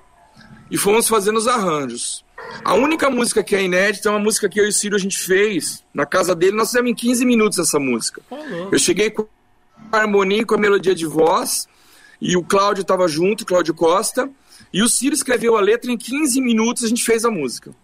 [0.70, 2.24] e fomos fazendo os arranjos.
[2.64, 4.98] A única música que é inédita é uma música que eu e o Ciro a
[4.98, 8.20] gente fez na casa dele, nós fizemos em 15 minutos essa música.
[8.70, 9.26] Eu cheguei com
[9.90, 11.66] a harmonia e com a melodia de voz,
[12.20, 14.30] e o Cláudio estava junto, Cláudio Costa,
[14.72, 17.74] e o Ciro escreveu a letra em 15 minutos a gente fez a música.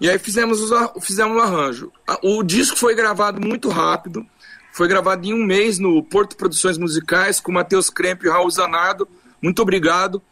[0.00, 0.70] E aí fizemos, os,
[1.04, 1.92] fizemos um arranjo.
[2.22, 4.26] O disco foi gravado muito rápido,
[4.72, 9.06] foi gravado em um mês no Porto Produções Musicais com Matheus Kremp e Raul Zanardo.
[9.42, 10.22] Muito obrigado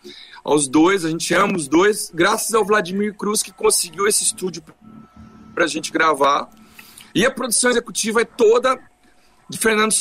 [0.43, 4.63] aos dois, a gente ama os dois, graças ao Vladimir Cruz que conseguiu esse estúdio
[5.55, 6.49] para a gente gravar.
[7.15, 8.79] E a produção executiva é toda
[9.51, 9.93] de Fernando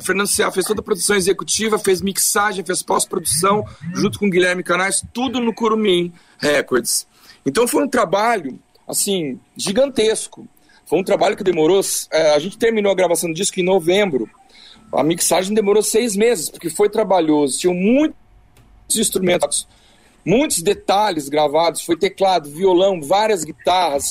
[0.00, 0.52] Fernando C.A.
[0.52, 5.52] fez toda a produção executiva, fez mixagem, fez pós-produção, junto com Guilherme Canais, tudo no
[5.52, 7.08] Curumim Records.
[7.44, 10.46] Então foi um trabalho, assim, gigantesco.
[10.86, 11.80] Foi um trabalho que demorou.
[12.12, 14.30] É, a gente terminou a gravação do disco em novembro.
[14.92, 17.58] A mixagem demorou seis meses, porque foi trabalhoso.
[17.58, 18.16] Tinham muitos
[18.94, 19.66] instrumentos,
[20.24, 21.82] muitos detalhes gravados.
[21.82, 24.10] Foi teclado, violão, várias guitarras,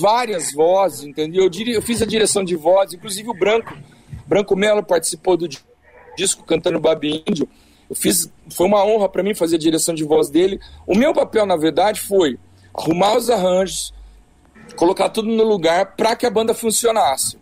[0.00, 1.44] várias vozes, entendeu?
[1.44, 3.76] Eu, diria, eu fiz a direção de voz, inclusive o Branco.
[4.28, 5.48] Branco Melo participou do
[6.16, 7.48] disco cantando Babi Índio.
[7.88, 10.60] Eu fiz, foi uma honra para mim fazer a direção de voz dele.
[10.86, 12.38] O meu papel, na verdade, foi
[12.74, 13.94] arrumar os arranjos,
[14.76, 17.38] colocar tudo no lugar para que a banda funcionasse.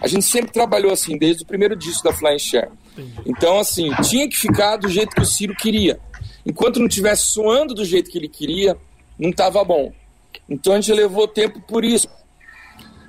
[0.00, 2.70] A gente sempre trabalhou assim, desde o primeiro disco da Flying Share.
[3.24, 6.00] Então, assim, tinha que ficar do jeito que o Ciro queria.
[6.44, 8.76] Enquanto não estivesse soando do jeito que ele queria,
[9.16, 9.92] não estava bom.
[10.48, 12.08] Então a gente levou tempo por isso.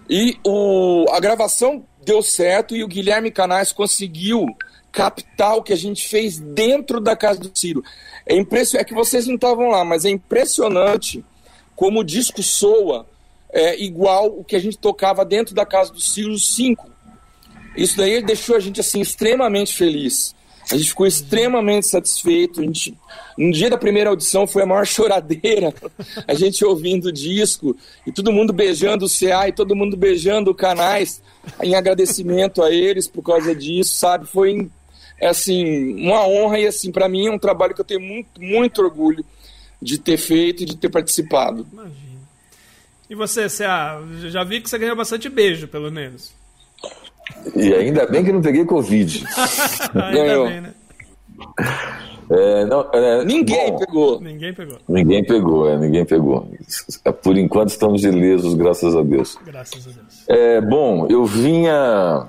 [0.09, 4.45] E o, a gravação deu certo e o Guilherme Canais conseguiu
[4.91, 7.83] captar o que a gente fez dentro da casa do Ciro.
[8.25, 8.79] É, impression...
[8.79, 11.25] é que vocês não estavam lá, mas é impressionante
[11.75, 13.05] como o disco soa
[13.51, 16.89] é, igual o que a gente tocava dentro da casa do Ciro 5.
[17.75, 20.33] Isso daí deixou a gente assim extremamente feliz.
[20.71, 22.59] A gente ficou extremamente satisfeito.
[22.59, 22.97] A gente,
[23.37, 25.73] no dia da primeira audição foi a maior choradeira.
[26.27, 27.75] A gente ouvindo o disco
[28.05, 31.21] e todo mundo beijando o CA e todo mundo beijando o Canais
[31.61, 34.25] em agradecimento a eles por causa disso, sabe?
[34.25, 34.69] Foi
[35.19, 38.41] é, assim uma honra e assim para mim é um trabalho que eu tenho muito
[38.41, 39.23] muito orgulho
[39.81, 41.65] de ter feito e de ter participado.
[41.71, 42.15] Imagina.
[43.07, 46.33] E você, CA, já vi que você ganhou bastante beijo, pelo menos.
[47.55, 49.23] E ainda bem que não peguei Covid.
[49.93, 50.47] Ganhou.
[50.47, 50.73] Bem, né?
[52.29, 54.21] É, não, é, ninguém bom, pegou.
[54.21, 54.77] Ninguém pegou.
[54.89, 56.49] Ninguém pegou, é, ninguém pegou.
[57.21, 59.37] Por enquanto estamos ilesos, graças a Deus.
[59.45, 60.23] Graças a Deus.
[60.27, 62.27] É, bom, eu vinha.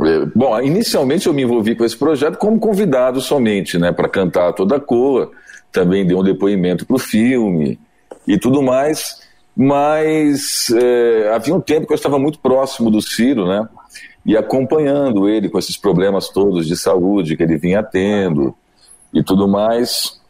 [0.00, 4.52] É, bom, inicialmente eu me envolvi com esse projeto como convidado somente, né, para cantar
[4.52, 5.30] toda a cor.
[5.70, 7.78] Também dei um depoimento para o filme
[8.26, 9.23] e tudo mais.
[9.56, 13.68] Mas é, havia um tempo que eu estava muito próximo do Ciro, né?
[14.24, 18.54] e acompanhando ele com esses problemas todos de saúde que ele vinha tendo
[19.12, 20.20] e tudo mais.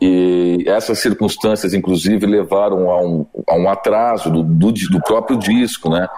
[0.00, 5.90] E essas circunstâncias, inclusive, levaram a um, a um atraso do, do, do próprio disco,
[5.90, 6.08] né?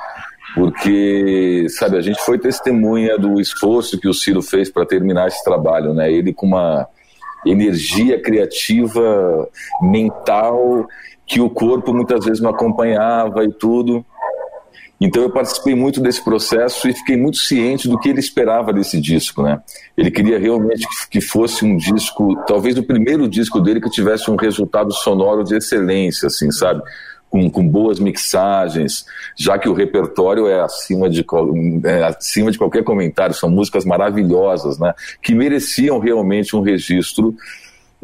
[0.55, 5.42] Porque, sabe, a gente foi testemunha do esforço que o Ciro fez para terminar esse
[5.42, 6.12] trabalho, né?
[6.12, 6.87] Ele com uma
[7.44, 9.48] energia criativa,
[9.83, 10.87] mental,
[11.27, 14.05] que o corpo muitas vezes não acompanhava e tudo.
[15.01, 19.01] Então eu participei muito desse processo e fiquei muito ciente do que ele esperava desse
[19.01, 19.61] disco, né?
[19.97, 24.37] Ele queria realmente que fosse um disco, talvez o primeiro disco dele que tivesse um
[24.37, 26.83] resultado sonoro de excelência, assim, sabe?
[27.35, 29.05] com, com boas mixagens,
[29.37, 31.27] já que o repertório é acima de,
[31.85, 34.95] é acima de qualquer comentário, são músicas maravilhosas, né?
[35.21, 37.35] Que mereciam realmente um registro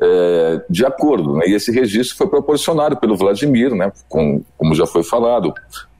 [0.00, 1.36] é, de acordo.
[1.36, 1.48] Né?
[1.48, 3.92] E esse registro foi proporcionado pelo Vladimir, né?
[4.08, 5.52] Com, como já foi falado,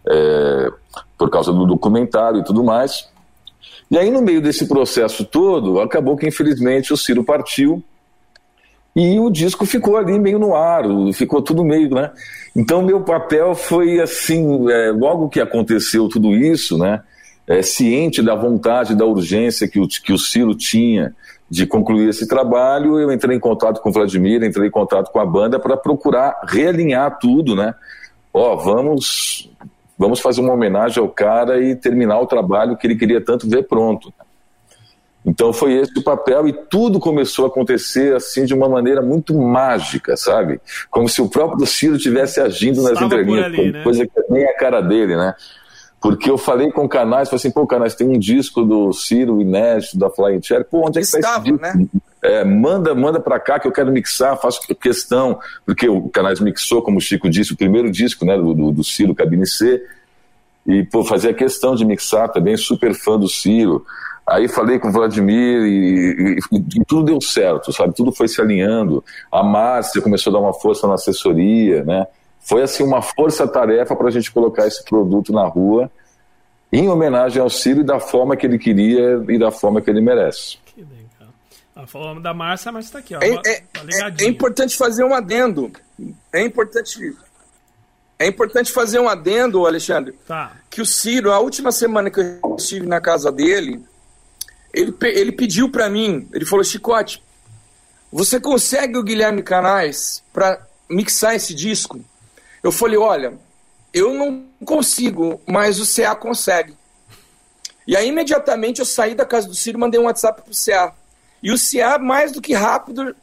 [0.09, 0.71] é,
[1.19, 3.09] por causa do documentário e tudo mais.
[3.91, 7.83] E aí, no meio desse processo todo, acabou que, infelizmente, o Ciro partiu
[8.95, 12.11] e o disco ficou ali meio no ar, ficou tudo meio, né?
[12.55, 17.03] Então, meu papel foi assim, é, logo que aconteceu tudo isso, né?
[17.51, 21.13] É, ciente da vontade, da urgência que o, que o Ciro tinha
[21.51, 25.19] de concluir esse trabalho, eu entrei em contato com o Vladimir, entrei em contato com
[25.19, 27.75] a banda para procurar realinhar tudo, né?
[28.33, 29.51] Ó, vamos
[29.99, 33.65] vamos fazer uma homenagem ao cara e terminar o trabalho que ele queria tanto ver
[33.65, 34.15] pronto.
[35.27, 39.35] Então foi esse o papel e tudo começou a acontecer assim de uma maneira muito
[39.35, 40.61] mágica, sabe?
[40.89, 43.83] Como se o próprio Ciro estivesse agindo nas entrelinhas, né?
[43.83, 45.35] coisa que nem a cara dele, né?
[46.01, 49.99] Porque eu falei com canais, falei assim, pô, canais, tem um disco do Ciro inédito,
[49.99, 51.79] da Flying Chair, pô, onde é que Estava, tá esse disco?
[51.79, 51.87] Né?
[52.23, 56.83] É, manda manda para cá que eu quero mixar, faço questão, porque o Canais mixou,
[56.83, 59.83] como o Chico disse, o primeiro disco né, do, do, do Ciro, Cabine C,
[60.67, 63.85] e pô, fazia questão de mixar também, super fã do Ciro.
[64.27, 67.95] Aí falei com o Vladimir e, e, e, tudo deu certo, sabe?
[67.95, 69.03] Tudo foi se alinhando.
[69.31, 72.07] A Márcia começou a dar uma força na assessoria, né?
[72.41, 75.91] Foi assim uma força-tarefa para a gente colocar esse produto na rua
[76.73, 80.01] em homenagem ao Ciro e da forma que ele queria e da forma que ele
[80.01, 80.59] merece.
[80.65, 81.87] Que legal.
[81.87, 83.19] Falando da Márcia, mas está aqui, ó.
[83.21, 83.63] É, é,
[84.21, 85.71] é, importante fazer um adendo.
[86.33, 87.17] É importante.
[88.19, 90.13] É importante fazer um adendo, Alexandre.
[90.27, 90.53] Tá.
[90.69, 93.83] Que o Ciro, a última semana que eu estive na casa dele,
[94.73, 97.23] ele, ele pediu para mim, ele falou, Chicote,
[98.13, 102.01] você consegue o Guilherme Canais para mixar esse disco?
[102.63, 103.35] Eu falei, olha,
[103.93, 106.75] eu não consigo, mas o CA consegue.
[107.87, 110.95] E aí, imediatamente, eu saí da casa do Ciro e mandei um WhatsApp pro CA.
[111.43, 113.15] E o CA, mais do que rápido,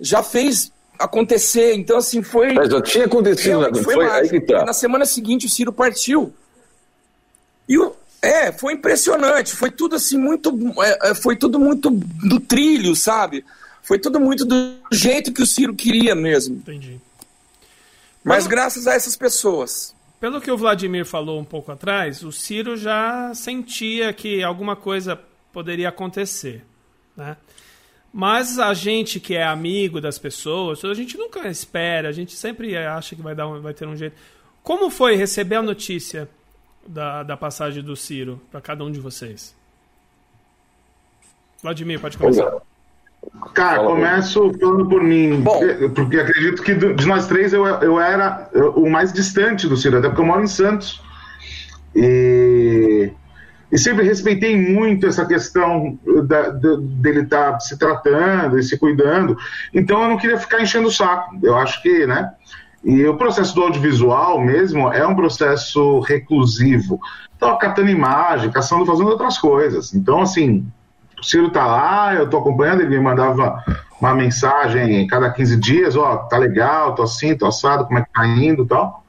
[0.00, 1.74] já fez acontecer.
[1.74, 2.52] Então, assim, foi.
[2.52, 3.82] Mas já tinha acontecido, né?
[3.82, 4.64] foi, foi aí que tá.
[4.64, 6.32] Na semana seguinte, o Ciro partiu.
[7.68, 7.94] E o.
[8.20, 9.54] É, foi impressionante.
[9.54, 10.56] Foi tudo assim, muito.
[10.82, 13.44] É, é, foi tudo muito do trilho, sabe?
[13.82, 16.56] Foi tudo muito do jeito que o Ciro queria mesmo.
[16.56, 17.00] Entendi.
[18.28, 19.96] Mas graças a essas pessoas.
[20.20, 25.18] Pelo que o Vladimir falou um pouco atrás, o Ciro já sentia que alguma coisa
[25.52, 26.64] poderia acontecer,
[27.16, 27.36] né?
[28.12, 32.76] Mas a gente que é amigo das pessoas, a gente nunca espera, a gente sempre
[32.76, 34.16] acha que vai, dar um, vai ter um jeito.
[34.62, 36.28] Como foi receber a notícia
[36.86, 39.54] da, da passagem do Ciro para cada um de vocês?
[41.62, 42.60] Vladimir, pode começar.
[43.54, 45.60] Cara, começo falando por mim, Bom,
[45.94, 50.08] porque acredito que de nós três eu, eu era o mais distante do Ciro, até
[50.08, 51.02] porque eu moro em Santos.
[51.94, 53.10] E,
[53.72, 58.78] e sempre respeitei muito essa questão da, da, dele estar tá se tratando e se
[58.78, 59.36] cuidando.
[59.74, 61.36] Então eu não queria ficar enchendo o saco.
[61.42, 62.30] Eu acho que, né?
[62.84, 67.00] E o processo do audiovisual mesmo é um processo reclusivo.
[67.36, 69.94] Então, catando imagem, caçando, fazendo outras coisas.
[69.94, 70.66] Então, assim,
[71.20, 73.62] o Ciro tá lá, eu tô acompanhando, ele me mandava
[74.00, 78.02] uma mensagem cada 15 dias, ó, oh, tá legal, tô assim, tô assado, como é
[78.02, 79.04] que tá indo e tal.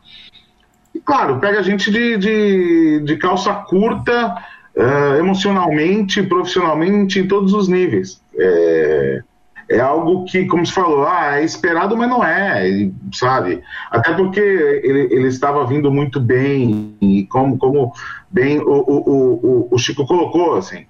[0.93, 4.36] E claro, pega a gente de, de, de calça curta,
[4.76, 8.22] uh, emocionalmente, profissionalmente, em todos os níveis.
[8.38, 9.22] É,
[9.69, 13.62] é algo que, como se falou, ah, é esperado, mas não é, sabe?
[13.91, 17.93] Até porque ele, ele estava vindo muito bem, e como, como
[18.32, 20.86] bem o, o, o, o Chico colocou, assim,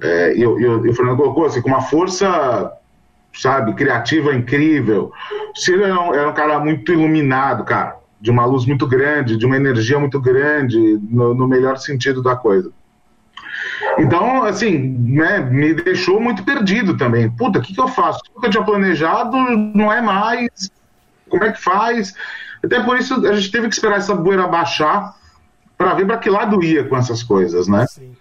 [0.00, 2.72] é, e, o, Fernando colocou assim, com uma força,
[3.32, 5.12] sabe, criativa incrível.
[5.54, 9.36] O Ciro era um, era um, cara muito iluminado, cara, de uma luz muito grande,
[9.36, 10.78] de uma energia muito grande,
[11.10, 12.70] no, no melhor sentido da coisa.
[13.98, 17.30] Então, assim, né, me deixou muito perdido também.
[17.30, 18.20] Puta, o que, que eu faço?
[18.34, 20.70] O que eu tinha planejado não é mais.
[21.28, 22.14] Como é que faz?
[22.64, 25.14] Até por isso a gente teve que esperar essa poeira baixar
[25.76, 27.86] para ver para que lado ia com essas coisas, né?
[27.86, 28.13] Sim.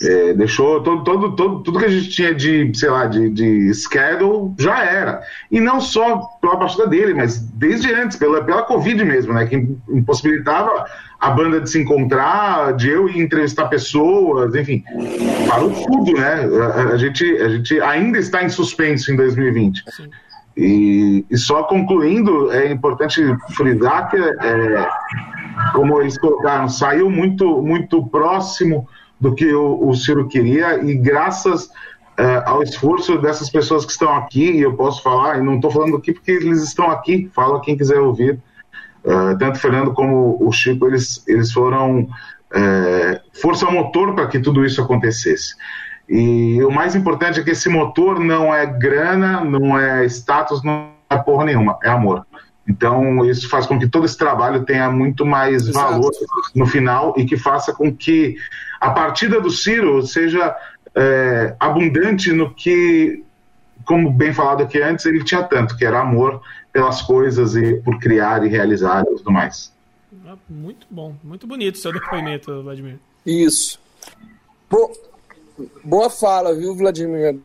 [0.00, 3.74] É, deixou todo, todo, todo, tudo que a gente tinha de, sei lá, de, de
[3.74, 5.20] schedule já era.
[5.50, 9.46] E não só pela partida dele, mas desde antes, pela, pela Covid mesmo, né?
[9.46, 9.56] Que
[9.88, 10.86] impossibilitava
[11.18, 14.84] a banda de se encontrar, de eu ir entrevistar pessoas, enfim,
[15.48, 16.48] parou tudo, né?
[16.62, 19.82] A, a gente, a gente ainda está em suspenso em 2020.
[20.56, 23.20] E, e, só concluindo, é importante
[23.56, 24.88] frisar que, é,
[25.72, 28.88] como eles colocaram, saiu muito, muito próximo
[29.20, 31.68] do que o, o Ciro queria e graças
[32.16, 35.70] é, ao esforço dessas pessoas que estão aqui, e eu posso falar, e não estou
[35.70, 38.40] falando aqui porque eles estão aqui, fala quem quiser ouvir,
[39.04, 42.08] Uh, tanto Fernando como o Chico, eles, eles foram
[42.54, 45.54] é, força motor para que tudo isso acontecesse.
[46.08, 50.90] E o mais importante é que esse motor não é grana, não é status, não
[51.08, 52.26] é porra nenhuma, é amor.
[52.68, 55.92] Então, isso faz com que todo esse trabalho tenha muito mais Exato.
[55.92, 56.12] valor
[56.54, 58.36] no final e que faça com que
[58.78, 60.54] a partida do Ciro seja
[60.94, 63.24] é, abundante no que,
[63.84, 67.98] como bem falado aqui antes, ele tinha tanto, que era amor pelas coisas e por
[67.98, 69.72] criar e realizar e tudo mais.
[70.26, 72.98] Ah, muito bom, muito bonito o seu depoimento, Vladimir.
[73.24, 73.80] Isso.
[74.70, 74.92] Bo
[75.82, 77.38] boa fala, viu, Vladimir?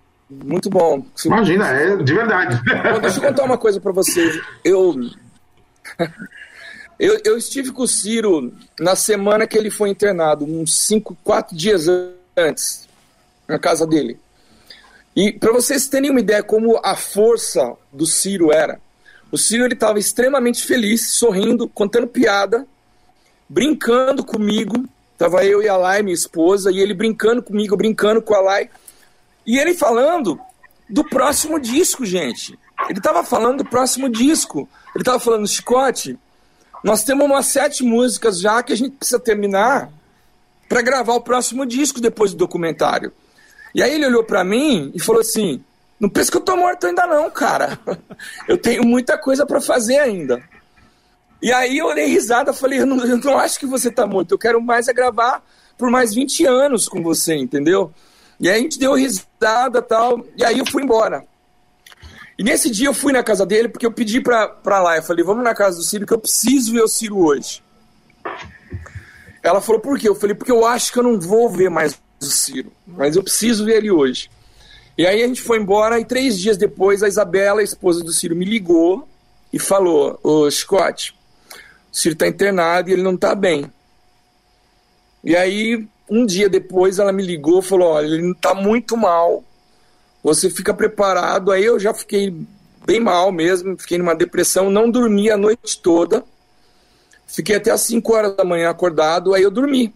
[0.43, 1.05] Muito bom.
[1.25, 2.61] Imagina, é de verdade.
[2.93, 4.41] Bom, deixa eu contar uma coisa para vocês.
[4.63, 4.95] Eu,
[6.99, 11.55] eu, eu estive com o Ciro na semana que ele foi internado, uns cinco, quatro
[11.55, 11.85] dias
[12.37, 12.87] antes,
[13.47, 14.19] na casa dele.
[15.15, 18.79] E para vocês terem uma ideia como a força do Ciro era,
[19.31, 22.67] o Ciro ele estava extremamente feliz, sorrindo, contando piada,
[23.47, 24.85] brincando comigo.
[25.17, 28.69] Tava eu e a Lai, minha esposa, e ele brincando comigo, brincando com a Lai.
[29.45, 30.39] E ele falando
[30.89, 32.57] do próximo disco, gente.
[32.89, 34.67] Ele estava falando do próximo disco.
[34.93, 36.17] Ele estava falando, Chicote,
[36.83, 39.89] nós temos umas sete músicas já que a gente precisa terminar
[40.67, 43.11] para gravar o próximo disco depois do documentário.
[43.73, 45.63] E aí ele olhou para mim e falou assim:
[45.99, 47.79] Não pensa que eu tô morto ainda não, cara.
[48.47, 50.43] Eu tenho muita coisa para fazer ainda.
[51.41, 54.31] E aí eu dei risada, falei: eu não, eu não acho que você tá morto.
[54.31, 55.43] Eu quero mais é gravar
[55.77, 57.93] por mais 20 anos com você, entendeu?
[58.39, 60.25] E aí a gente deu risada tal.
[60.35, 61.25] E aí eu fui embora.
[62.37, 64.97] E nesse dia eu fui na casa dele porque eu pedi pra, pra lá.
[64.97, 67.63] Eu falei, vamos na casa do Ciro que eu preciso ver o Ciro hoje.
[69.41, 70.07] Ela falou, por quê?
[70.07, 72.71] Eu falei, porque eu acho que eu não vou ver mais o Ciro.
[72.87, 74.29] Mas eu preciso ver ele hoje.
[74.97, 78.11] E aí a gente foi embora e três dias depois a Isabela, a esposa do
[78.11, 79.07] Ciro, me ligou
[79.51, 81.15] e falou, ô Scott,
[81.91, 83.71] o Ciro tá internado e ele não tá bem.
[85.23, 89.43] E aí, um dia depois, ela me ligou e falou, olha, ele tá muito mal
[90.23, 91.51] você fica preparado.
[91.51, 92.33] Aí eu já fiquei
[92.85, 96.23] bem mal mesmo, fiquei numa depressão, não dormi a noite toda.
[97.27, 99.93] Fiquei até às 5 horas da manhã acordado, aí eu dormi.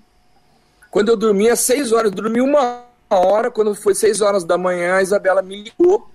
[0.92, 4.96] Quando eu dormi, às 6 horas, dormi uma hora, quando foi 6 horas da manhã,
[4.96, 6.10] a Isabela me ligou.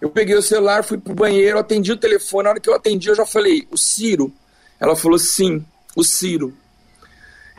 [0.00, 2.44] Eu peguei o celular, fui pro banheiro, atendi o telefone.
[2.44, 4.32] Na hora que eu atendi, eu já falei, o Ciro.
[4.78, 5.64] Ela falou, sim,
[5.96, 6.54] o Ciro.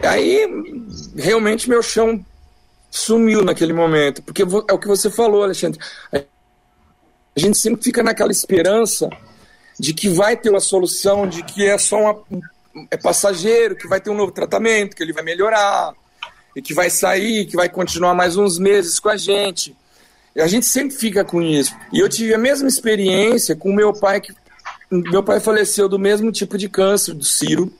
[0.01, 0.47] Aí,
[1.15, 2.23] realmente, meu chão
[2.89, 4.21] sumiu naquele momento.
[4.23, 5.79] Porque é o que você falou, Alexandre.
[6.13, 6.19] A
[7.39, 9.09] gente sempre fica naquela esperança
[9.79, 12.23] de que vai ter uma solução, de que é só uma,
[12.91, 15.93] é passageiro, que vai ter um novo tratamento, que ele vai melhorar,
[16.55, 19.75] e que vai sair, que vai continuar mais uns meses com a gente.
[20.35, 21.73] A gente sempre fica com isso.
[21.91, 24.33] E eu tive a mesma experiência com meu pai, que
[24.89, 27.71] meu pai faleceu do mesmo tipo de câncer, do Ciro,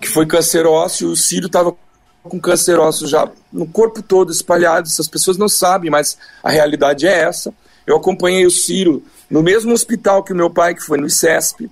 [0.00, 1.10] que foi câncer ósseo.
[1.10, 1.74] O Ciro estava
[2.22, 7.06] com câncer ósseo já no corpo todo espalhado, essas pessoas não sabem, mas a realidade
[7.06, 7.52] é essa.
[7.86, 11.70] Eu acompanhei o Ciro no mesmo hospital que o meu pai, que foi no ICESP.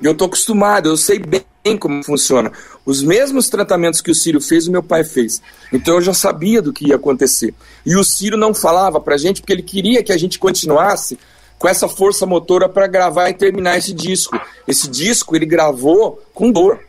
[0.00, 2.50] E eu estou acostumado, eu sei bem como funciona.
[2.84, 5.40] Os mesmos tratamentos que o Ciro fez, o meu pai fez.
[5.72, 7.54] Então eu já sabia do que ia acontecer.
[7.86, 11.18] E o Ciro não falava pra gente porque ele queria que a gente continuasse
[11.58, 14.36] com essa força motora para gravar e terminar esse disco.
[14.66, 16.80] Esse disco ele gravou com dor.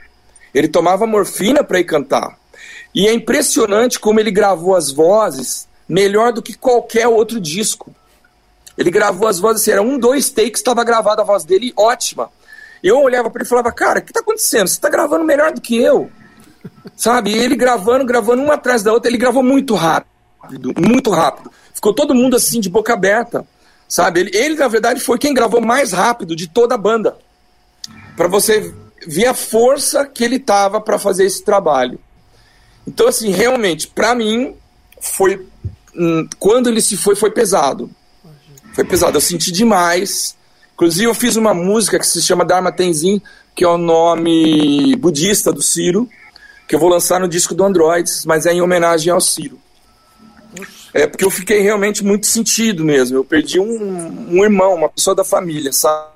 [0.54, 2.38] Ele tomava morfina para ir cantar.
[2.94, 7.94] E é impressionante como ele gravou as vozes melhor do que qualquer outro disco.
[8.78, 12.30] Ele gravou as vozes, assim, era um, dois takes, estava gravada a voz dele ótima.
[12.84, 14.68] Eu olhava para ele e falava, cara, o que está acontecendo?
[14.68, 16.12] Você está gravando melhor do que eu.
[16.96, 17.32] Sabe?
[17.32, 21.52] E ele gravando, gravando uma atrás da outra, ele gravou muito rápido, muito rápido.
[21.74, 23.46] Ficou todo mundo assim, de boca aberta.
[23.88, 24.22] Sabe?
[24.22, 27.18] Ele, ele na verdade, foi quem gravou mais rápido de toda a banda.
[28.16, 28.74] Para você
[29.08, 32.00] ver a força que ele tava para fazer esse trabalho.
[32.88, 34.56] Então, assim, realmente, para mim,
[35.00, 35.46] foi.
[35.96, 37.90] Hum, quando ele se foi, foi pesado.
[38.74, 39.18] Foi pesado.
[39.18, 40.36] Eu senti demais.
[40.74, 43.22] Inclusive, eu fiz uma música que se chama Dharma Tenzin,
[43.56, 46.10] que é o nome budista do Ciro,
[46.68, 49.60] que eu vou lançar no disco do Androids, mas é em homenagem ao Ciro.
[50.94, 53.18] É porque eu fiquei realmente muito sentido mesmo.
[53.18, 56.13] Eu perdi um, um irmão, uma pessoa da família, sabe?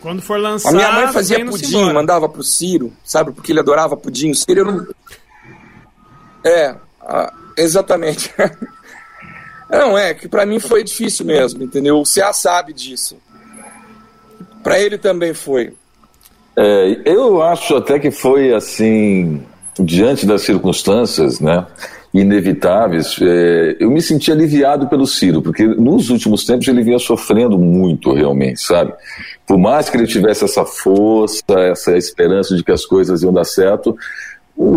[0.00, 0.70] Quando for lançar.
[0.70, 3.32] A minha mãe fazia pudim, mandava pro Ciro, sabe?
[3.32, 4.30] Porque ele adorava pudim.
[4.30, 4.86] O Ciro não.
[6.44, 6.74] É,
[7.56, 8.32] exatamente.
[9.70, 11.98] não, é, que para mim foi difícil mesmo, entendeu?
[11.98, 13.18] O CA sabe disso.
[14.62, 15.74] Para ele também foi.
[16.56, 19.42] É, eu acho até que foi assim.
[19.78, 21.66] diante das circunstâncias, né?
[22.12, 27.56] inevitáveis, é, eu me senti aliviado pelo Ciro, porque nos últimos tempos ele vinha sofrendo
[27.56, 28.92] muito realmente, sabe?
[29.50, 33.42] Por mais que ele tivesse essa força, essa esperança de que as coisas iam dar
[33.42, 33.96] certo,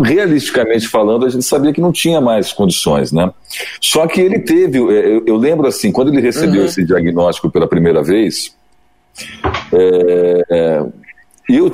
[0.02, 3.32] realisticamente falando, a gente sabia que não tinha mais condições, né?
[3.80, 6.66] Só que ele teve, é, eu, eu lembro assim, quando ele recebeu uhum.
[6.66, 8.56] esse diagnóstico pela primeira vez,
[9.72, 10.84] é,
[11.48, 11.70] eu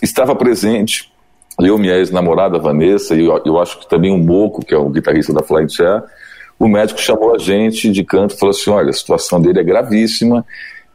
[0.00, 1.12] estava presente,
[1.58, 4.88] eu, minha ex-namorada Vanessa, e eu, eu, acho que também o Moco, que é o
[4.88, 6.04] guitarrista da Flying Chair,
[6.60, 9.64] o médico chamou a gente de canto e falou assim: olha, a situação dele é
[9.64, 10.46] gravíssima.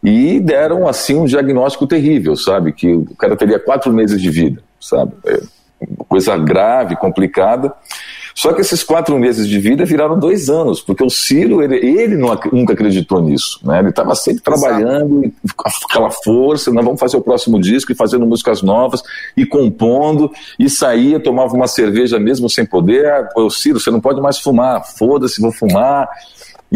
[0.05, 2.71] E deram, assim, um diagnóstico terrível, sabe?
[2.71, 5.13] Que o cara teria quatro meses de vida, sabe?
[5.25, 5.39] É
[6.07, 7.73] coisa grave, complicada.
[8.33, 12.17] Só que esses quatro meses de vida viraram dois anos, porque o Ciro, ele, ele
[12.17, 13.61] não, nunca acreditou nisso.
[13.63, 13.79] Né?
[13.79, 18.25] Ele estava sempre trabalhando, com aquela força, nós vamos fazer o próximo disco, e fazendo
[18.25, 19.01] músicas novas,
[19.37, 20.29] e compondo,
[20.59, 23.07] e saía, tomava uma cerveja mesmo sem poder.
[23.07, 26.09] Ah, o Ciro, você não pode mais fumar, foda-se, vou fumar.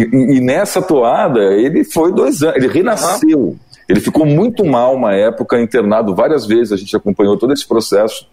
[0.01, 3.57] E, e, nessa toada, ele foi dois anos, ele renasceu.
[3.87, 8.27] Ele ficou muito mal uma época, internado várias vezes, a gente acompanhou todo esse processo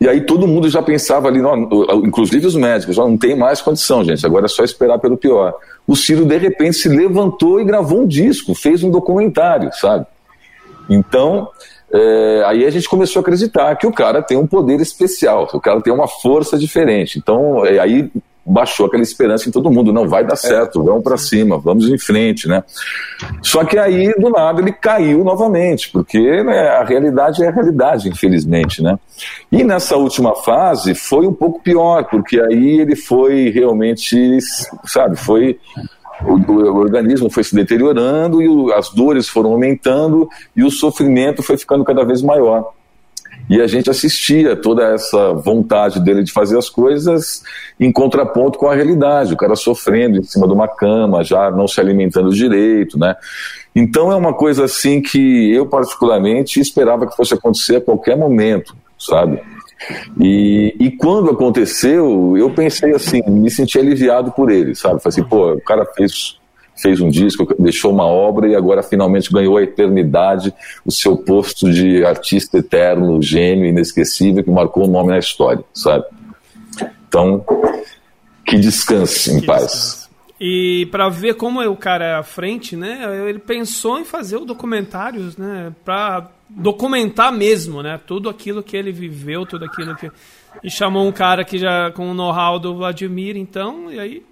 [0.00, 1.40] e aí todo mundo já pensava ali,
[2.04, 5.54] inclusive os médicos, não tem mais condição, gente, agora é só esperar pelo pior.
[5.86, 10.06] O Ciro, de repente, se levantou e gravou um disco, fez um documentário, sabe?
[10.88, 11.48] Então,
[11.92, 15.56] é, aí a gente começou a acreditar que o cara tem um poder especial, que
[15.56, 17.18] o cara tem uma força diferente.
[17.18, 18.08] Então, é, aí
[18.48, 20.36] baixou aquela esperança em todo mundo, não vai dar é.
[20.36, 22.64] certo, vamos para cima, vamos em frente, né?
[23.42, 28.08] Só que aí do nada ele caiu novamente, porque né, a realidade é a realidade,
[28.08, 28.98] infelizmente, né?
[29.52, 34.38] E nessa última fase foi um pouco pior, porque aí ele foi realmente,
[34.84, 35.58] sabe, foi
[36.22, 41.42] o, o, organismo foi se deteriorando e o, as dores foram aumentando e o sofrimento
[41.42, 42.72] foi ficando cada vez maior.
[43.48, 47.42] E a gente assistia toda essa vontade dele de fazer as coisas
[47.80, 51.66] em contraponto com a realidade, o cara sofrendo em cima de uma cama, já não
[51.66, 53.16] se alimentando direito, né?
[53.74, 58.76] Então é uma coisa assim que eu particularmente esperava que fosse acontecer a qualquer momento,
[58.98, 59.40] sabe?
[60.20, 65.00] E, e quando aconteceu, eu pensei assim, me senti aliviado por ele, sabe?
[65.00, 66.37] Falei assim, pô, o cara fez
[66.80, 70.52] fez um disco, deixou uma obra e agora finalmente ganhou a eternidade,
[70.84, 76.04] o seu posto de artista eterno, gênio, inesquecível, que marcou o nome na história, sabe?
[77.08, 77.44] Então,
[78.46, 79.62] que descanse em que paz.
[79.62, 80.08] Descanse.
[80.40, 83.28] E para ver como o cara é à frente, né?
[83.28, 85.74] Ele pensou em fazer o documentários, né?
[85.84, 87.98] Para documentar mesmo, né?
[88.06, 90.08] Tudo aquilo que ele viveu, tudo aquilo que
[90.62, 94.22] e chamou um cara que já com o know-how do Vladimir, então, e aí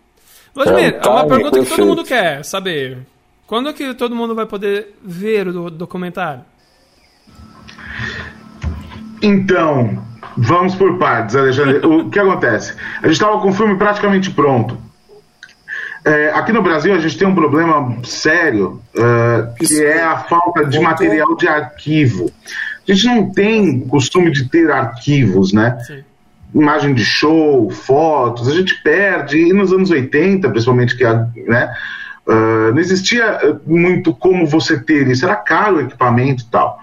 [0.57, 1.69] Vladimir, é, é uma pergunta perfeito.
[1.69, 2.99] que todo mundo quer saber.
[3.47, 6.43] Quando é que todo mundo vai poder ver o documentário?
[9.23, 10.03] Então,
[10.37, 11.87] vamos por partes, Alexandre.
[11.87, 12.75] o que acontece?
[13.03, 14.79] A gente estava com o filme praticamente pronto.
[16.05, 20.65] É, aqui no Brasil a gente tem um problema sério, uh, que é a falta
[20.65, 22.33] de material de arquivo.
[22.89, 25.79] A gente não tem costume de ter arquivos, né?
[25.87, 26.03] Sim
[26.61, 31.75] imagem de show, fotos, a gente perde, e nos anos 80, principalmente, que a, né,
[32.27, 36.81] uh, não existia muito como você ter isso, era caro o equipamento e tal.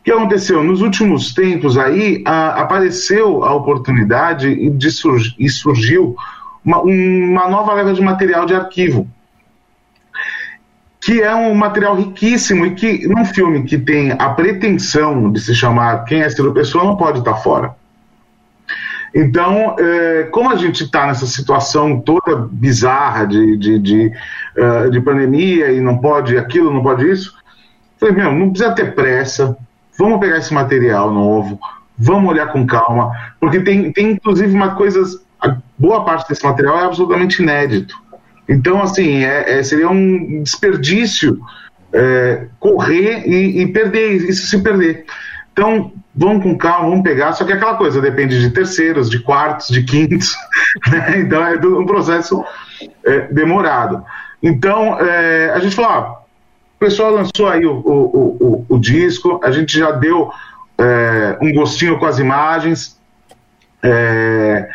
[0.00, 0.62] O que aconteceu?
[0.62, 6.16] Nos últimos tempos aí, uh, apareceu a oportunidade de surg e surgiu
[6.64, 9.08] uma, uma nova leva de material de arquivo,
[11.00, 15.54] que é um material riquíssimo e que num filme que tem a pretensão de se
[15.54, 17.74] chamar Quem é Ciro Pessoa não pode estar fora.
[19.18, 24.12] Então, é, como a gente está nessa situação toda bizarra de, de, de,
[24.58, 27.32] uh, de, pandemia e não pode aquilo, não pode isso,
[27.98, 29.56] falei, meu, não precisa ter pressa,
[29.98, 31.58] vamos pegar esse material novo,
[31.96, 33.10] vamos olhar com calma,
[33.40, 35.00] porque tem, tem inclusive uma coisa,
[35.78, 37.96] boa parte desse material é absolutamente inédito.
[38.46, 41.40] Então, assim, é, é seria um desperdício
[41.90, 45.06] é, correr e, e perder, isso se perder.
[45.54, 47.32] Então, vamos com calma, vamos pegar.
[47.32, 50.34] Só que aquela coisa depende de terceiros, de quartos, de quintos.
[50.90, 51.20] Né?
[51.20, 52.44] Então, é um processo
[53.02, 54.04] é, demorado.
[54.42, 56.18] Então, é, a gente falou:
[56.76, 60.30] o pessoal lançou aí o, o, o, o disco, a gente já deu
[60.76, 63.00] é, um gostinho com as imagens.
[63.82, 64.68] É,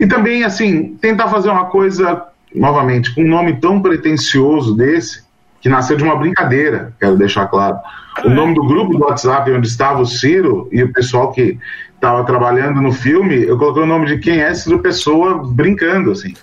[0.00, 5.23] e também, assim, tentar fazer uma coisa, novamente, com um nome tão pretencioso desse,
[5.64, 7.78] que nasceu de uma brincadeira, quero deixar claro.
[8.22, 11.58] O nome do grupo do WhatsApp onde estava o Ciro e o pessoal que
[11.94, 16.34] estava trabalhando no filme, eu coloquei o nome de quem é Ciro Pessoa brincando, assim.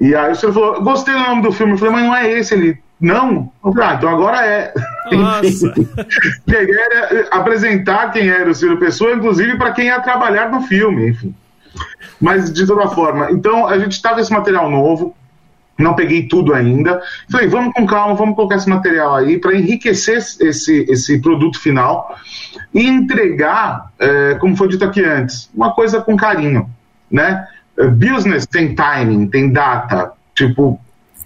[0.00, 1.74] E aí o Ciro falou, gostei do nome do filme.
[1.74, 2.54] Eu falei, mas não é esse.
[2.54, 3.52] Ele, não.
[3.62, 4.72] Ah, então agora é.
[5.12, 5.74] Nossa.
[6.48, 11.34] era apresentar quem era o Ciro Pessoa, inclusive para quem ia trabalhar no filme, enfim.
[12.18, 15.14] Mas de toda forma, então a gente estava esse material novo,
[15.78, 17.00] não peguei tudo ainda.
[17.30, 22.16] Falei, vamos com calma, vamos colocar esse material aí para enriquecer esse, esse produto final
[22.72, 26.68] e entregar, é, como foi dito aqui antes, uma coisa com carinho,
[27.10, 27.46] né?
[27.96, 30.80] Business tem timing, tem data, tipo,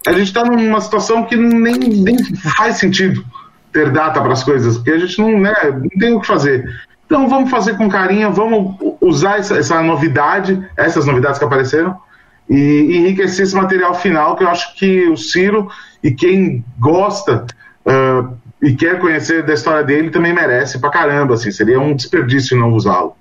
[0.07, 2.17] a gente está numa situação que nem, nem
[2.57, 3.25] faz sentido
[3.73, 6.69] ter data para as coisas, porque a gente não, né, não tem o que fazer.
[7.07, 11.97] Então vamos fazer com carinho, vamos usar essa, essa novidade, essas novidades que apareceram,
[12.51, 15.71] e enriquecer esse material final que eu acho que o Ciro
[16.03, 17.47] e quem gosta
[17.87, 22.59] uh, e quer conhecer da história dele também merece pra caramba, assim, seria um desperdício
[22.59, 23.17] não usá-lo.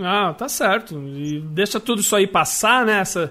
[0.00, 0.98] Ah, tá certo.
[0.98, 3.00] E deixa tudo isso aí passar, né?
[3.00, 3.30] Essa,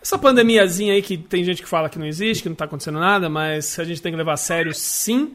[0.00, 3.00] essa pandemiazinha aí que tem gente que fala que não existe, que não tá acontecendo
[3.00, 5.32] nada, mas a gente tem que levar a sério sim,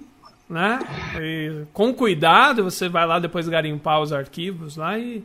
[0.49, 0.80] né?
[1.20, 5.24] E, com cuidado, você vai lá depois garimpar os arquivos lá e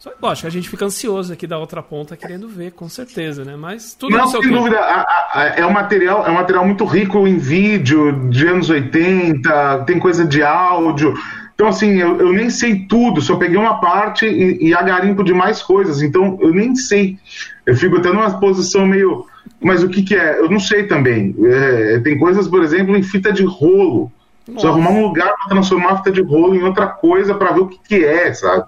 [0.00, 3.54] só, lógico, a gente fica ansioso aqui da outra ponta querendo ver, com certeza, né?
[3.54, 4.54] Mas tudo Não, sem tempo.
[4.54, 8.70] dúvida, a- a- é um material, é um material muito rico em vídeo de anos
[8.70, 11.14] 80, tem coisa de áudio.
[11.54, 15.34] Então, assim, eu, eu nem sei tudo, só peguei uma parte e, e agarimpo de
[15.34, 16.00] mais coisas.
[16.00, 17.18] Então, eu nem sei.
[17.66, 19.26] Eu fico até numa posição meio.
[19.62, 20.38] Mas o que, que é?
[20.38, 21.36] Eu não sei também.
[21.44, 24.10] É, tem coisas, por exemplo, em fita de rolo.
[24.46, 27.60] Precisa arrumar um lugar para transformar a fita de rolo em outra coisa para ver
[27.60, 28.64] o que, que é, sabe?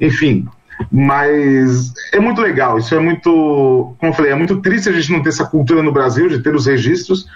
[0.00, 0.46] Enfim,
[0.90, 2.78] mas é muito legal.
[2.78, 5.82] Isso é muito, como eu falei, é muito triste a gente não ter essa cultura
[5.82, 7.26] no Brasil de ter os registros,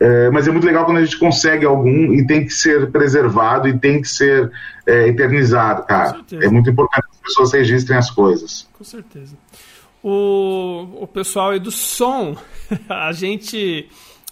[0.00, 3.68] é, mas é muito legal quando a gente consegue algum e tem que ser preservado
[3.68, 4.50] e tem que ser
[4.86, 6.20] é, eternizado, cara.
[6.40, 8.68] É muito importante que as pessoas registrem as coisas.
[8.76, 9.36] Com certeza.
[10.02, 12.36] O, o pessoal aí do som,
[12.88, 13.88] a gente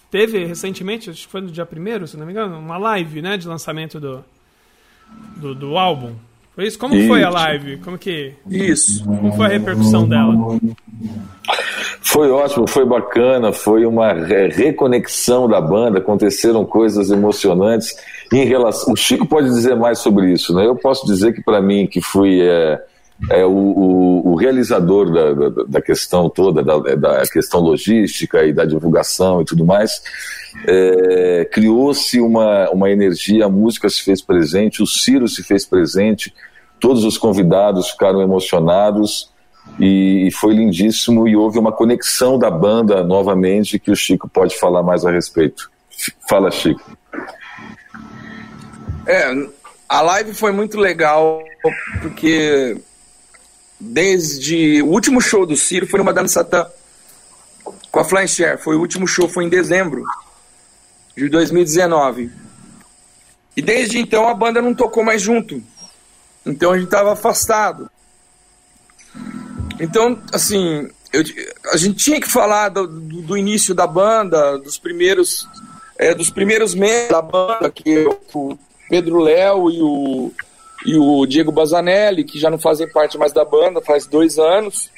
[0.09, 3.35] teve recentemente, acho que foi no dia 1 se não me engano, uma live né,
[3.35, 4.23] de lançamento do,
[5.35, 6.15] do, do álbum.
[6.57, 6.79] Isso?
[6.79, 7.77] Como foi a live?
[7.77, 8.33] Como que.
[8.49, 9.03] Isso.
[9.03, 10.33] Como foi a repercussão dela?
[12.01, 17.95] Foi ótimo, foi bacana, foi uma re- reconexão da banda, aconteceram coisas emocionantes
[18.33, 18.93] em relação.
[18.93, 20.65] O Chico pode dizer mais sobre isso, né?
[20.65, 22.81] Eu posso dizer que para mim, que fui é,
[23.31, 28.53] é, o, o- o realizador da, da, da questão toda, da, da questão logística e
[28.53, 30.01] da divulgação e tudo mais,
[30.67, 36.33] é, criou-se uma, uma energia, a música se fez presente, o Ciro se fez presente,
[36.79, 39.31] todos os convidados ficaram emocionados
[39.79, 44.81] e foi lindíssimo e houve uma conexão da banda novamente que o Chico pode falar
[44.83, 45.69] mais a respeito.
[46.29, 46.95] Fala, Chico.
[49.05, 49.31] É,
[49.89, 51.41] a live foi muito legal
[52.01, 52.77] porque
[53.79, 56.67] desde o último show do Ciro foi no Madame Satã
[57.91, 58.57] com a Flying Share.
[58.61, 60.03] Foi o último show, foi em dezembro
[61.15, 62.31] de 2019.
[63.55, 65.61] E desde então a banda não tocou mais junto.
[66.45, 67.89] Então a gente tava afastado.
[69.79, 71.23] Então, assim, eu-
[71.71, 75.47] a gente tinha que falar do, do- do início da banda, dos primeiros,
[75.97, 78.57] é, dos primeiros meses da banda, que é o
[78.89, 80.31] Pedro Léo e o,
[80.85, 84.89] e o Diego Bazanelli, que já não fazem parte mais da banda faz dois anos.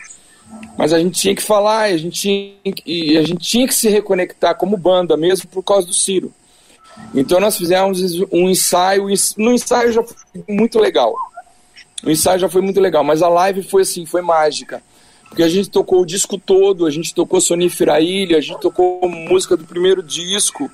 [0.78, 3.88] Mas a gente tinha que falar, a gente tinha, que- a gente tinha que se
[3.88, 6.34] reconectar como banda, mesmo por causa do Ciro.
[7.14, 8.02] Então nós fizemos
[8.32, 9.08] um ensaio,
[9.38, 11.14] no ensaio já foi muito legal.
[12.04, 14.82] O ensaio já foi muito legal, mas a live foi assim, foi mágica.
[15.28, 19.08] Porque a gente tocou o disco todo, a gente tocou Sonífera Ilha, a gente tocou
[19.08, 20.70] música do primeiro disco,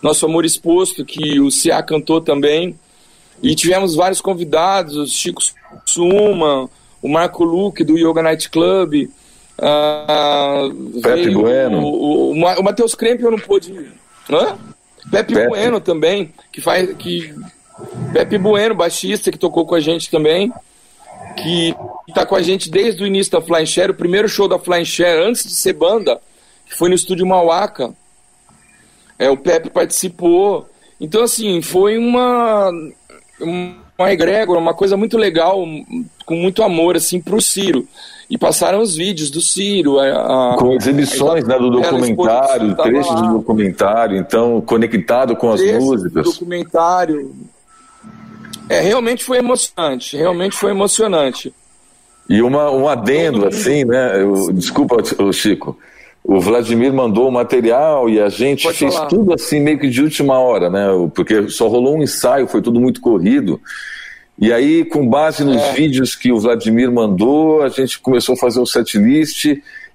[0.00, 2.78] Nosso Amor Exposto, que o Cia cantou também.
[3.42, 5.42] E tivemos vários convidados, o Chico
[5.84, 6.68] Suma,
[7.02, 9.08] o Marco Luque do Yoga Night Club.
[9.58, 10.68] ah,
[11.02, 11.80] Pepe Bueno.
[11.82, 13.72] O, o, o Ma- o Matheus Krempel não pôde.
[14.30, 14.56] Hã?
[15.10, 15.48] Pepe, Pepe.
[15.48, 16.92] Bueno também, que faz.
[16.96, 17.32] Que,
[18.12, 20.52] Pepe Bueno, baixista, que tocou com a gente também
[21.42, 21.74] que
[22.14, 24.86] tá com a gente desde o início da Flying Share, o primeiro show da Flying
[24.86, 26.18] Share, antes de ser banda,
[26.64, 27.92] que foi no estúdio Mauaca.
[29.18, 30.66] É, o Pepe participou.
[30.98, 32.70] Então, assim, foi uma,
[33.40, 35.64] uma egrégora, uma coisa muito legal,
[36.24, 37.86] com muito amor, assim, pro Ciro.
[38.28, 39.98] E passaram os vídeos do Ciro.
[40.00, 43.20] A, a- Com exibições né, do a documentário, trechos lá.
[43.20, 46.24] do documentário, então conectado com as trechos do músicas.
[46.24, 47.34] documentário.
[48.68, 50.16] É, realmente foi emocionante.
[50.16, 51.54] Realmente foi emocionante.
[52.28, 54.20] E uma, um adendo, assim, né?
[54.20, 55.78] eu- desculpa, o Chico.
[56.28, 59.06] O Vladimir mandou o material e a gente Pode fez falar.
[59.06, 60.86] tudo assim, meio que de última hora, né?
[61.14, 63.60] Porque só rolou um ensaio, foi tudo muito corrido.
[64.38, 65.72] E aí, com base nos É.
[65.72, 69.46] vídeos que o Vladimir mandou, a gente começou a fazer o setlist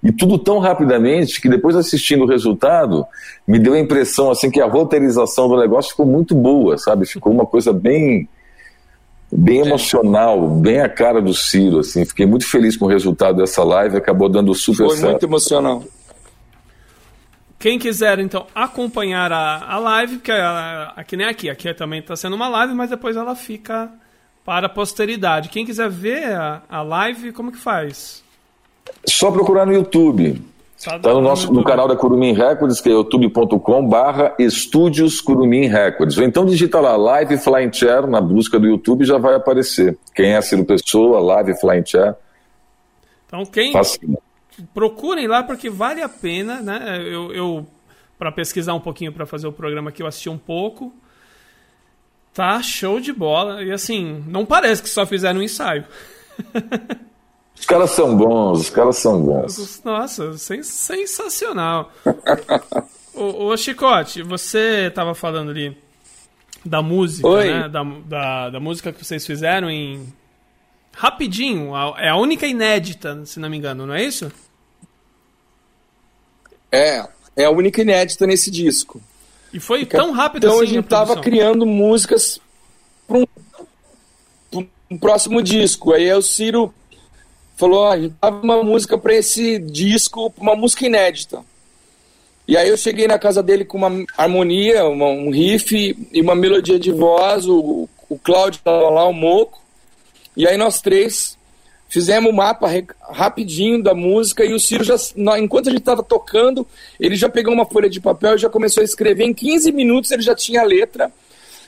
[0.03, 3.05] E tudo tão rapidamente que depois assistindo o resultado,
[3.47, 7.05] me deu a impressão assim que a roteirização do negócio ficou muito boa, sabe?
[7.05, 8.27] Ficou uma coisa bem
[9.31, 12.03] bem emocional, bem a cara do Ciro, assim.
[12.03, 15.11] Fiquei muito feliz com o resultado dessa live, acabou dando super Foi certo.
[15.11, 15.83] muito emocional.
[17.61, 20.31] Quem quiser, então, acompanhar a, a live, porque
[20.95, 23.87] aqui nem aqui, aqui também está sendo uma live, mas depois ela fica
[24.43, 25.47] para a posteridade.
[25.47, 28.23] Quem quiser ver a, a live, como que faz?
[29.05, 30.41] Só procurar no YouTube.
[30.75, 35.67] Só Tá no nosso no canal da Curumim Records, que é youtube.com barra Estúdios Curumim
[35.67, 36.17] Records.
[36.17, 39.95] Ou então digita lá Live Flying Chair na busca do YouTube já vai aparecer.
[40.15, 42.15] Quem é Ciro Pessoa, Live Flying Chair,
[43.27, 44.17] Então, quem facinho.
[44.73, 46.97] Procurem lá porque vale a pena, né?
[47.01, 47.67] Eu, eu
[48.17, 50.93] para pesquisar um pouquinho para fazer o programa aqui eu assisti um pouco.
[52.33, 55.85] Tá show de bola e assim, não parece que só fizeram um ensaio.
[57.61, 59.81] Os caras são bons, os caras são bons.
[59.83, 61.91] Nossa, sen- sensacional.
[63.13, 65.77] ô, ô, Chicote, você tava falando ali
[66.65, 67.53] da música, Oi.
[67.53, 67.69] né?
[67.69, 70.11] Da, da, da música que vocês fizeram em.
[70.93, 74.31] Rapidinho, é a única inédita, se não me engano, não é isso?
[76.71, 79.01] É, é a única inédita nesse disco.
[79.53, 81.07] E foi tão rápido Então assim a gente produção.
[81.15, 82.39] tava criando músicas
[83.07, 85.91] para um, um próximo disco.
[85.93, 86.73] Aí o Ciro
[87.57, 91.43] falou: ó, a gente tava uma música para esse disco, uma música inédita.
[92.47, 96.35] E aí eu cheguei na casa dele com uma harmonia, uma- um riff e uma
[96.35, 99.60] melodia de voz, o, o Cláudio tava lá, o Moco.
[100.35, 101.37] E aí nós três
[101.89, 104.95] fizemos o mapa re- rapidinho da música e o Ciro já,
[105.37, 106.65] enquanto a gente estava tocando,
[106.99, 109.25] ele já pegou uma folha de papel e já começou a escrever.
[109.25, 111.11] Em 15 minutos ele já tinha a letra.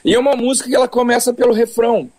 [0.04, 2.10] E é uma música que ela começa pelo refrão.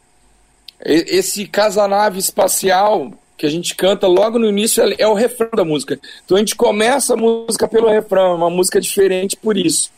[0.84, 5.66] Esse casanave espacial que a gente canta logo no início é- é o refrão da
[5.66, 6.00] música.
[6.24, 9.90] Então a gente começa a música pelo refrão, é uma música diferente por isso.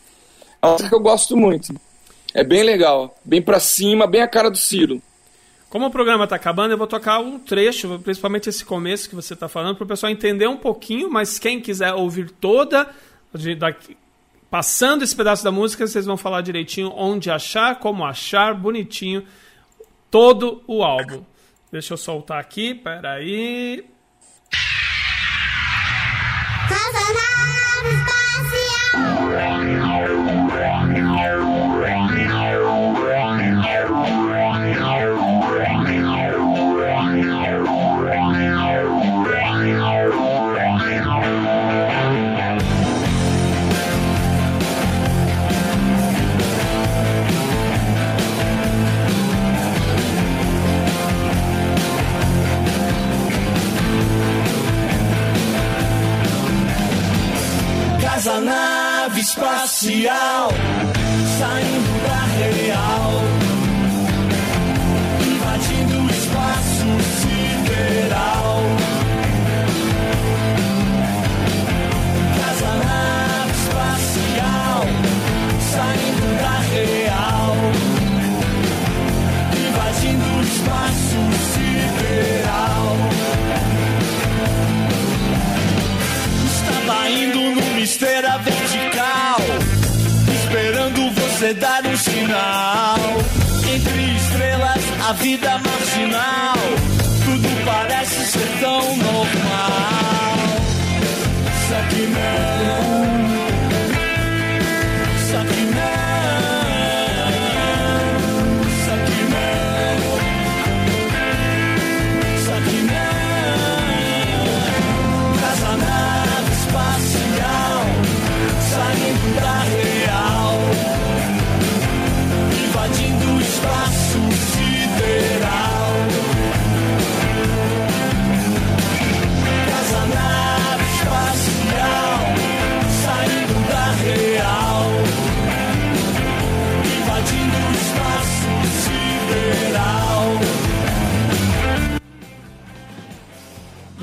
[0.62, 1.74] É uma música que eu gosto muito.
[2.34, 5.00] É bem legal, bem pra cima, bem a cara do Ciro.
[5.70, 9.36] Como o programa tá acabando, eu vou tocar um trecho, principalmente esse começo que você
[9.36, 12.88] tá falando, para o pessoal entender um pouquinho, mas quem quiser ouvir toda,
[13.58, 13.94] daqui-
[14.50, 19.22] passando esse pedaço da música, vocês vão falar direitinho onde achar, como achar, bonitinho,
[20.10, 21.22] todo o álbum.
[21.70, 23.84] Deixa eu soltar aqui, peraí.
[26.68, 29.77] Casanave espacial.
[59.38, 60.48] Espacial,
[61.38, 63.22] saindo da real,
[65.24, 66.88] invadindo o espaço
[67.20, 68.62] sideral.
[72.36, 74.80] Casanave espacial,
[75.72, 77.56] saindo da real,
[79.68, 81.20] invadindo o espaço
[81.54, 82.96] sideral.
[86.44, 88.67] Estava indo numa esteira esperando
[91.38, 92.98] você dar um sinal.
[93.72, 96.54] Entre estrelas, a vida marginal,
[97.24, 100.38] tudo parece ser tão normal.
[101.68, 103.27] Só que não,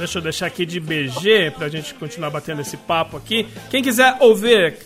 [0.06, 3.48] Deixa eu deixar aqui de BG pra gente continuar batendo esse papo aqui.
[3.72, 4.78] Quem quiser ouvir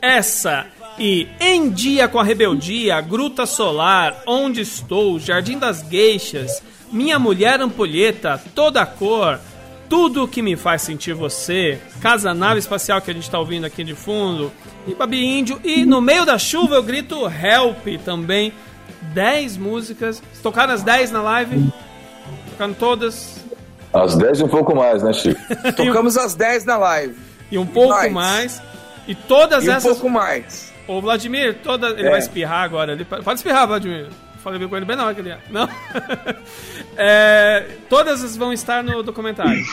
[0.00, 0.66] essa
[0.96, 6.62] e Em Dia com a Rebeldia, Gruta Solar, Onde Estou, Jardim das Geixas,
[6.92, 9.40] Minha Mulher Ampulheta, Toda Cor,
[9.88, 13.82] Tudo que me faz sentir você, Casa Nave Espacial que a gente tá ouvindo aqui
[13.82, 14.52] de fundo,
[14.86, 18.52] e Babi Índio, e no meio da chuva eu grito Help também.
[19.12, 20.22] 10 músicas.
[20.40, 21.68] Tocaram as 10 na live?
[22.52, 23.37] Tocaram todas?
[23.92, 25.40] Às 10 e um pouco mais, né, Chico?
[25.76, 27.14] Tocamos às 10 na live.
[27.50, 28.12] E um pouco mais.
[28.12, 28.62] mais.
[29.06, 29.92] E todas E um essas.
[29.92, 30.72] pouco mais.
[30.86, 31.88] Ô, Vladimir, toda...
[31.90, 32.10] ele É.
[32.10, 32.92] vai espirrar agora.
[32.92, 33.04] Ele...
[33.04, 34.08] Pode espirrar, Vladimir.
[34.42, 35.38] Falei bem com ele bem na hora que ele ia.
[35.50, 35.68] Não?
[37.00, 39.64] É, Todas as vão estar no documentário.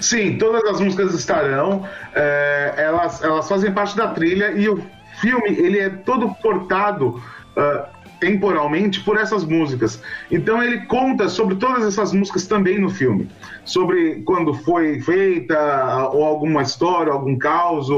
[0.00, 1.86] Sim, todas as músicas estarão.
[2.14, 4.84] é, elas, elas fazem parte da trilha e o
[5.20, 7.22] filme ele é todo cortado
[7.56, 7.88] ah,
[8.22, 10.00] temporalmente por essas músicas.
[10.30, 13.28] Então ele conta sobre todas essas músicas também no filme,
[13.64, 17.88] sobre quando foi feita ou alguma história, algum caos,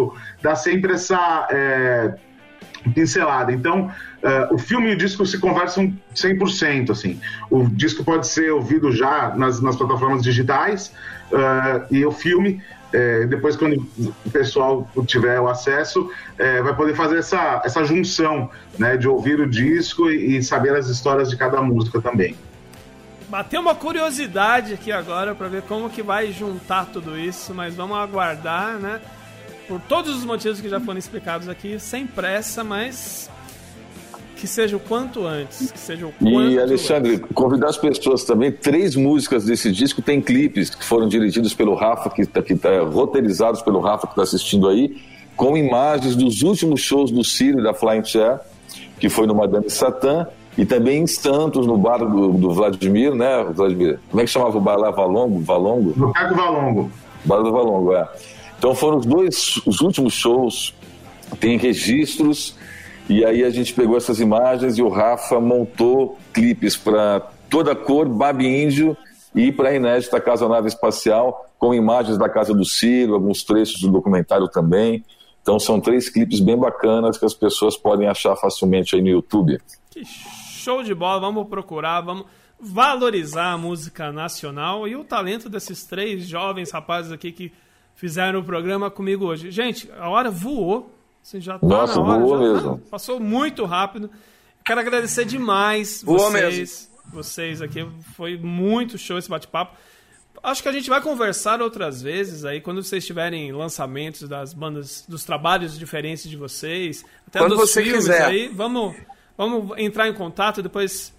[0.40, 2.14] dá sempre essa é,
[2.94, 3.52] pincelada.
[3.52, 3.90] Então,
[4.22, 7.20] eh, o filme e o disco se conversam 100%, assim.
[7.50, 10.90] O disco pode ser ouvido já nas, nas plataformas digitais
[11.32, 12.62] eh, e o filme,
[12.94, 18.48] eh, depois quando o pessoal tiver o acesso, eh, vai poder fazer essa, essa junção,
[18.78, 22.36] né, de ouvir o disco e, e saber as histórias de cada música também.
[23.28, 27.96] Bateu uma curiosidade aqui agora pra ver como que vai juntar tudo isso, mas vamos
[27.96, 29.00] aguardar, né?
[29.66, 33.28] Por todos os motivos que já foram explicados aqui, sem pressa, mas
[34.44, 37.26] que seja o quanto antes, que seja o quanto E, Alexandre, antes.
[37.32, 38.52] convidar as pessoas também.
[38.52, 42.80] Três músicas desse disco tem clipes que foram dirigidos pelo Rafa, que tá, que tá
[42.80, 44.98] roteirizados pelo Rafa, que está assistindo aí,
[45.34, 48.38] com imagens dos últimos shows do Ciro e da Flying Chair,
[49.00, 50.26] que foi no Madame Satã,
[50.58, 53.44] e também em Santos, no bar do, do Vladimir, né?
[53.44, 53.98] Vladimir?
[54.10, 54.90] Como é que chamava o bar lá?
[54.90, 55.40] Valongo?
[55.40, 55.92] Valongo?
[55.94, 56.90] Do Caco Valongo.
[57.24, 58.06] Bar do Valongo, é.
[58.58, 60.74] Então foram os dois, os últimos shows,
[61.40, 62.54] tem registros,
[63.08, 67.76] e aí a gente pegou essas imagens e o Rafa montou clipes para toda a
[67.76, 68.96] cor, Babi Índio
[69.34, 73.80] e para a inédita Casa Nave Espacial, com imagens da casa do Ciro, alguns trechos
[73.80, 75.04] do documentário também.
[75.42, 79.60] Então são três clipes bem bacanas que as pessoas podem achar facilmente aí no YouTube.
[79.90, 82.24] Que show de bola, vamos procurar, vamos
[82.58, 87.52] valorizar a música nacional e o talento desses três jovens rapazes aqui que
[87.94, 89.50] fizeram o programa comigo hoje.
[89.50, 90.93] Gente, a hora voou.
[91.24, 92.82] Você já tá Nossa, na hora, voou já- mesmo.
[92.84, 94.10] ah, passou muito rápido.
[94.62, 97.86] Quero agradecer demais Voou vocês, vocês aqui.
[98.14, 99.74] Foi muito show esse bate-papo.
[100.42, 105.02] Acho que a gente vai conversar outras vezes aí, quando vocês tiverem lançamentos das bandas,
[105.08, 108.22] dos trabalhos diferentes de vocês, até Quando dos você filmes quiser.
[108.26, 108.48] aí.
[108.48, 108.94] Vamos,
[109.38, 111.14] vamos entrar em contato, depois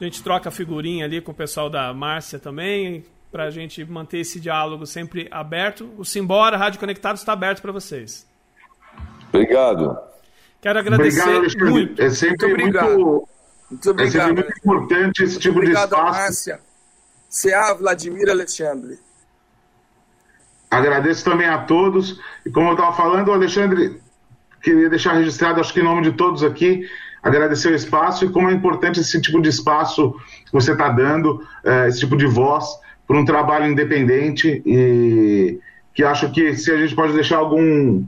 [0.00, 4.38] a gente troca figurinha ali com o pessoal da Márcia também, pra gente manter esse
[4.38, 5.92] diálogo sempre aberto.
[5.98, 8.24] O Simbora Rádio Conectado está aberto para vocês.
[9.32, 9.98] Obrigado.
[10.60, 12.02] Quero agradecer Obrigado, muito.
[12.02, 13.28] É sempre Muito muito, obrigado.
[13.70, 14.34] Muito é sempre obrigado.
[14.34, 16.20] muito importante esse tipo Obrigado, de espaço.
[16.20, 16.60] Márcia.
[17.28, 17.74] C.A.
[17.74, 18.98] Vladimir Alexandre.
[20.70, 22.20] Agradeço também a todos.
[22.44, 24.00] E como eu estava falando, Alexandre,
[24.62, 26.88] queria deixar registrado, acho que em nome de todos aqui,
[27.22, 30.14] agradecer o espaço e como é importante esse tipo de espaço
[30.44, 32.66] que você está dando, eh, esse tipo de voz,
[33.06, 35.58] para um trabalho independente e
[35.94, 38.04] que acho que se a gente pode deixar algum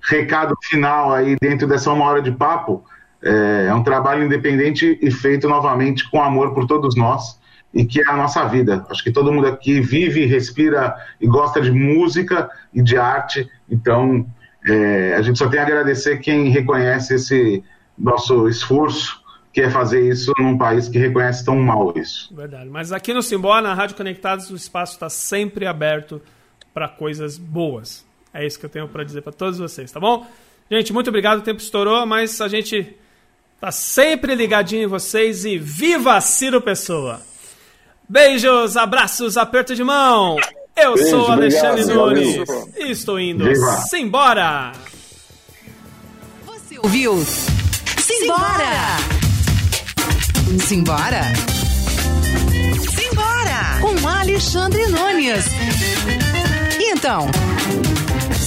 [0.00, 2.84] recado final aí dentro dessa uma hora de papo,
[3.22, 7.40] é, é um trabalho independente e feito novamente com amor por todos nós
[7.72, 8.86] e que é a nossa vida.
[8.88, 14.26] Acho que todo mundo aqui vive, respira e gosta de música e de arte, então
[14.66, 17.64] é, a gente só tem a agradecer quem reconhece esse
[17.98, 19.22] nosso esforço,
[19.52, 22.34] que é fazer isso num país que reconhece tão mal isso.
[22.34, 22.68] Verdade.
[22.68, 26.20] Mas aqui no Simbora, na Rádio Conectados, o espaço está sempre aberto
[26.72, 28.04] para coisas boas.
[28.34, 30.26] É isso que eu tenho para dizer para todos vocês, tá bom?
[30.68, 31.38] Gente, muito obrigado.
[31.38, 32.96] O tempo estourou, mas a gente
[33.60, 37.22] tá sempre ligadinho em vocês e viva Ciro Pessoa!
[38.08, 40.36] Beijos, abraços, aperto de mão.
[40.76, 43.44] Eu Beijo, sou Alexandre obrigado, Nunes e estou indo.
[43.44, 43.82] Viva.
[43.88, 44.72] Simbora!
[46.44, 47.24] Você ouviu?
[47.98, 48.96] Simbora!
[50.66, 51.22] Simbora!
[52.90, 53.80] Simbora!
[53.80, 55.46] Com Alexandre Nunes.
[56.80, 57.30] E então?